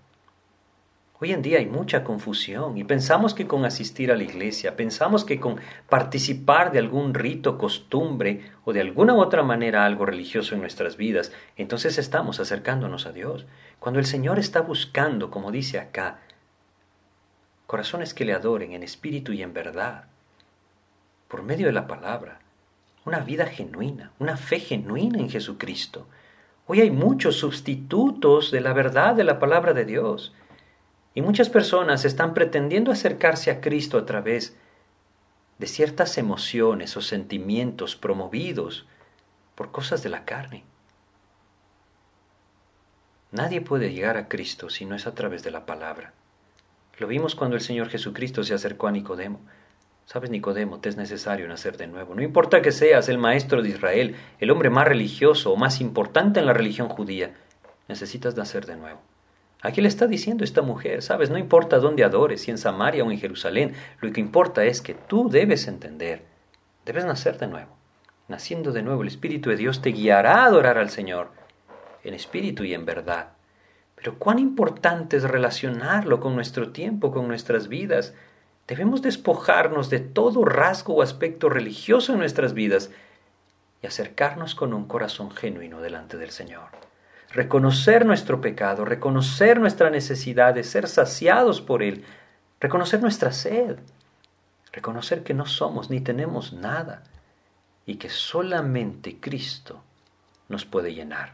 [1.19, 5.25] Hoy en día hay mucha confusión y pensamos que con asistir a la iglesia, pensamos
[5.25, 5.59] que con
[5.89, 10.95] participar de algún rito, costumbre o de alguna u otra manera algo religioso en nuestras
[10.95, 13.47] vidas, entonces estamos acercándonos a Dios.
[13.79, 16.19] Cuando el Señor está buscando, como dice acá,
[17.65, 20.05] corazones que le adoren en espíritu y en verdad,
[21.27, 22.41] por medio de la palabra,
[23.05, 26.05] una vida genuina, una fe genuina en Jesucristo.
[26.67, 30.33] Hoy hay muchos sustitutos de la verdad de la palabra de Dios.
[31.17, 34.55] Y muchas personas están pretendiendo acercarse a Cristo a través
[35.57, 38.85] de ciertas emociones o sentimientos promovidos
[39.55, 40.63] por cosas de la carne.
[43.31, 46.13] Nadie puede llegar a Cristo si no es a través de la palabra.
[46.99, 49.39] Lo vimos cuando el Señor Jesucristo se acercó a Nicodemo.
[50.05, 52.13] Sabes, Nicodemo, te es necesario nacer de nuevo.
[52.13, 56.39] No importa que seas el maestro de Israel, el hombre más religioso o más importante
[56.39, 57.33] en la religión judía,
[57.87, 59.01] necesitas nacer de nuevo.
[59.61, 63.11] Aquí le está diciendo esta mujer, sabes, no importa dónde adores, si en Samaria o
[63.11, 66.23] en Jerusalén, lo que importa es que tú debes entender,
[66.85, 67.75] debes nacer de nuevo.
[68.27, 71.31] Naciendo de nuevo, el Espíritu de Dios te guiará a adorar al Señor,
[72.03, 73.29] en espíritu y en verdad.
[73.95, 78.13] Pero cuán importante es relacionarlo con nuestro tiempo, con nuestras vidas,
[78.67, 82.91] Debemos despojarnos de todo rasgo o aspecto religioso en nuestras vidas
[83.81, 86.86] y acercarnos con un corazón genuino delante del Señor.
[87.31, 92.05] Reconocer nuestro pecado, reconocer nuestra necesidad de ser saciados por Él,
[92.59, 93.77] reconocer nuestra sed,
[94.71, 97.03] reconocer que no somos ni tenemos nada
[97.85, 99.83] y que solamente Cristo
[100.47, 101.33] nos puede llenar.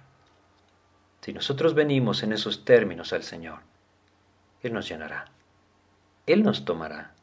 [1.21, 3.59] Si nosotros venimos en esos términos al Señor,
[4.61, 5.25] Él nos llenará,
[6.25, 7.13] Él nos tomará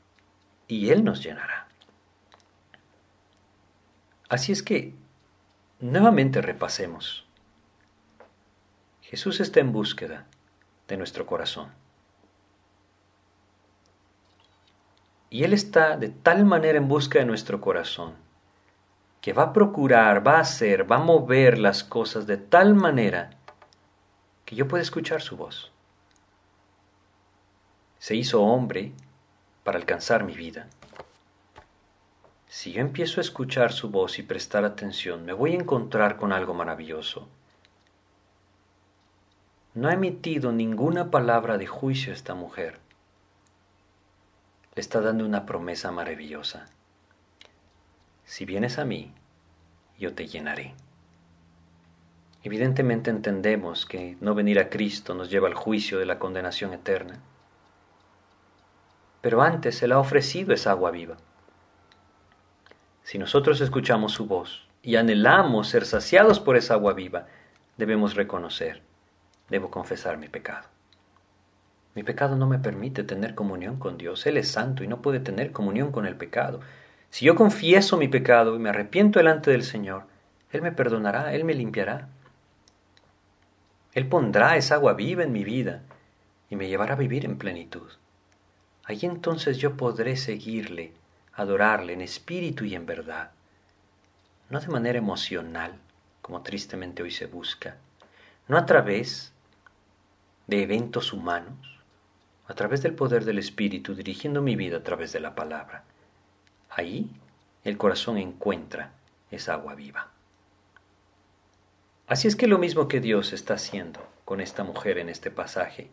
[0.69, 1.69] y Él nos llenará.
[4.29, 4.95] Así es que,
[5.81, 7.27] nuevamente repasemos.
[9.11, 10.29] Jesús está en búsqueda
[10.87, 11.73] de nuestro corazón.
[15.31, 18.15] Y Él está de tal manera en busca de nuestro corazón
[19.21, 23.31] que va a procurar, va a hacer, va a mover las cosas de tal manera
[24.45, 25.73] que yo pueda escuchar su voz.
[27.99, 28.93] Se hizo hombre
[29.65, 30.69] para alcanzar mi vida.
[32.47, 36.33] Si yo empiezo a escuchar su voz y prestar atención, me voy a encontrar con
[36.33, 37.29] algo maravilloso.
[39.75, 42.79] No ha emitido ninguna palabra de juicio a esta mujer.
[44.75, 46.67] Le está dando una promesa maravillosa.
[48.25, 49.13] Si vienes a mí,
[49.99, 50.75] yo te llenaré.
[52.43, 57.21] Evidentemente entendemos que no venir a Cristo nos lleva al juicio de la condenación eterna
[59.21, 61.17] pero antes se le ha ofrecido esa agua viva.
[63.03, 67.27] Si nosotros escuchamos su voz y anhelamos ser saciados por esa agua viva,
[67.77, 68.83] debemos reconocer,
[69.51, 70.67] debo confesar mi pecado.
[71.95, 74.25] Mi pecado no me permite tener comunión con Dios.
[74.27, 76.61] Él es santo y no puede tener comunión con el pecado.
[77.11, 80.05] Si yo confieso mi pecado y me arrepiento delante del Señor,
[80.53, 82.09] Él me perdonará, Él me limpiará.
[83.93, 85.83] Él pondrá esa agua viva en mi vida
[86.49, 87.91] y me llevará a vivir en plenitud.
[88.85, 90.93] Allí entonces yo podré seguirle,
[91.35, 93.33] adorarle en espíritu y en verdad,
[94.49, 95.75] no de manera emocional,
[96.23, 97.77] como tristemente hoy se busca,
[98.49, 99.30] no a través
[100.51, 101.79] de eventos humanos,
[102.49, 105.85] a través del poder del Espíritu, dirigiendo mi vida a través de la palabra.
[106.69, 107.09] Ahí
[107.63, 108.93] el corazón encuentra
[109.31, 110.11] esa agua viva.
[112.09, 115.89] Así es que lo mismo que Dios está haciendo con esta mujer en este pasaje,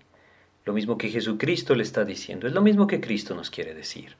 [0.65, 4.15] lo mismo que Jesucristo le está diciendo, es lo mismo que Cristo nos quiere decir.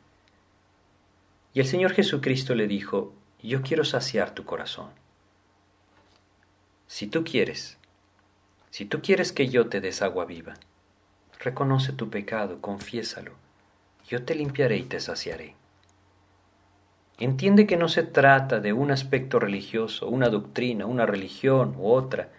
[1.56, 3.12] Y el Señor Jesucristo le dijo,
[3.42, 4.92] yo quiero saciar tu corazón.
[6.86, 7.80] Si tú quieres,
[8.78, 10.54] si tú quieres que yo te des agua viva,
[11.40, 13.32] reconoce tu pecado, confiésalo,
[14.08, 15.56] yo te limpiaré y te saciaré.
[17.18, 22.30] Entiende que no se trata de un aspecto religioso, una doctrina, una religión u otra.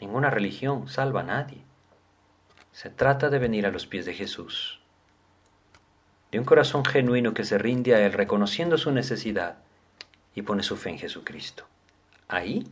[0.00, 1.58] Ninguna religión salva a nadie.
[2.72, 4.80] Se trata de venir a los pies de Jesús,
[6.30, 9.58] de un corazón genuino que se rinde a Él reconociendo su necesidad
[10.34, 11.66] y pone su fe en Jesucristo.
[12.28, 12.66] Ahí,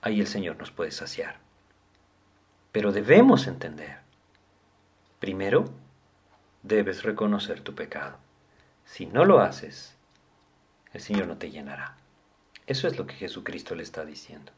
[0.00, 1.49] ahí el Señor nos puede saciar.
[2.72, 3.98] Pero debemos entender,
[5.18, 5.64] primero,
[6.62, 8.18] debes reconocer tu pecado.
[8.84, 9.94] Si no lo haces,
[10.92, 11.96] el Señor no te llenará.
[12.66, 14.52] Eso es lo que Jesucristo le está diciendo.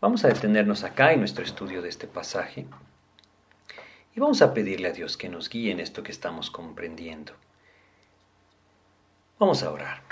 [0.00, 2.66] Vamos a detenernos acá en nuestro estudio de este pasaje
[4.14, 7.32] y vamos a pedirle a Dios que nos guíe en esto que estamos comprendiendo.
[9.38, 10.02] Vamos a orar.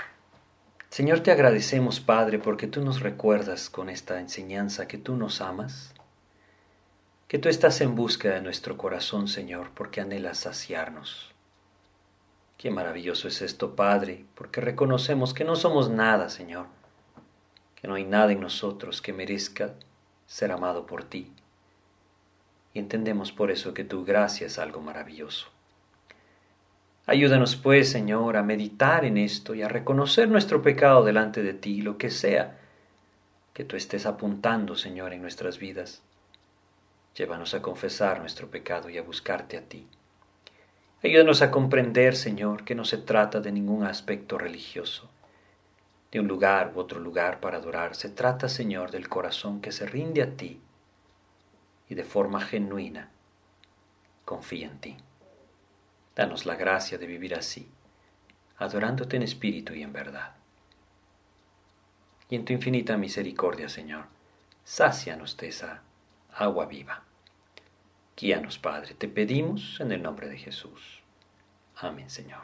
[0.89, 5.93] Señor, te agradecemos, Padre, porque tú nos recuerdas con esta enseñanza que tú nos amas,
[7.29, 11.31] que tú estás en busca de nuestro corazón, Señor, porque anhelas saciarnos.
[12.57, 16.65] Qué maravilloso es esto, Padre, porque reconocemos que no somos nada, Señor,
[17.75, 19.75] que no hay nada en nosotros que merezca
[20.25, 21.31] ser amado por ti
[22.73, 25.49] y entendemos por eso que tu gracia es algo maravilloso.
[27.05, 31.83] Ayúdanos pues, Señor, a meditar en esto y a reconocer nuestro pecado delante de ti,
[31.83, 32.57] lo que sea
[33.53, 36.01] que tú estés apuntando, Señor, en nuestras vidas.
[37.15, 39.87] Llévanos a confesar nuestro pecado y a buscarte a ti.
[41.03, 45.09] Ayúdanos a comprender, Señor, que no se trata de ningún aspecto religioso,
[46.11, 47.95] de un lugar u otro lugar para adorar.
[47.95, 50.61] Se trata, Señor, del corazón que se rinde a ti
[51.87, 53.09] y de forma genuina
[54.25, 54.97] confía en ti.
[56.15, 57.71] Danos la gracia de vivir así,
[58.57, 60.35] adorándote en espíritu y en verdad.
[62.29, 64.05] Y en tu infinita misericordia, Señor,
[64.63, 65.81] sácianos de esa
[66.39, 67.03] agua viva.
[68.15, 71.01] Guíanos, Padre, te pedimos en el nombre de Jesús.
[71.75, 72.43] Amén, Señor.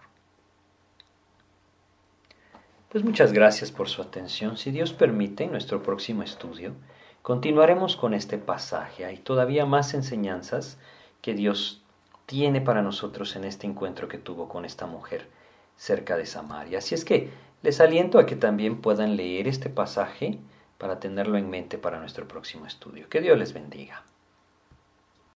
[2.90, 4.58] Pues muchas gracias por su atención.
[4.58, 6.74] Si Dios permite, en nuestro próximo estudio
[7.22, 9.06] continuaremos con este pasaje.
[9.06, 10.78] Hay todavía más enseñanzas
[11.22, 11.82] que Dios
[12.26, 15.28] tiene para nosotros en este encuentro que tuvo con esta mujer
[15.76, 16.80] cerca de Samaria.
[16.80, 17.32] Así es que
[17.64, 20.40] les aliento a que también puedan leer este pasaje
[20.78, 23.10] para tenerlo en mente para nuestro próximo estudio.
[23.10, 24.04] Que Dios les bendiga.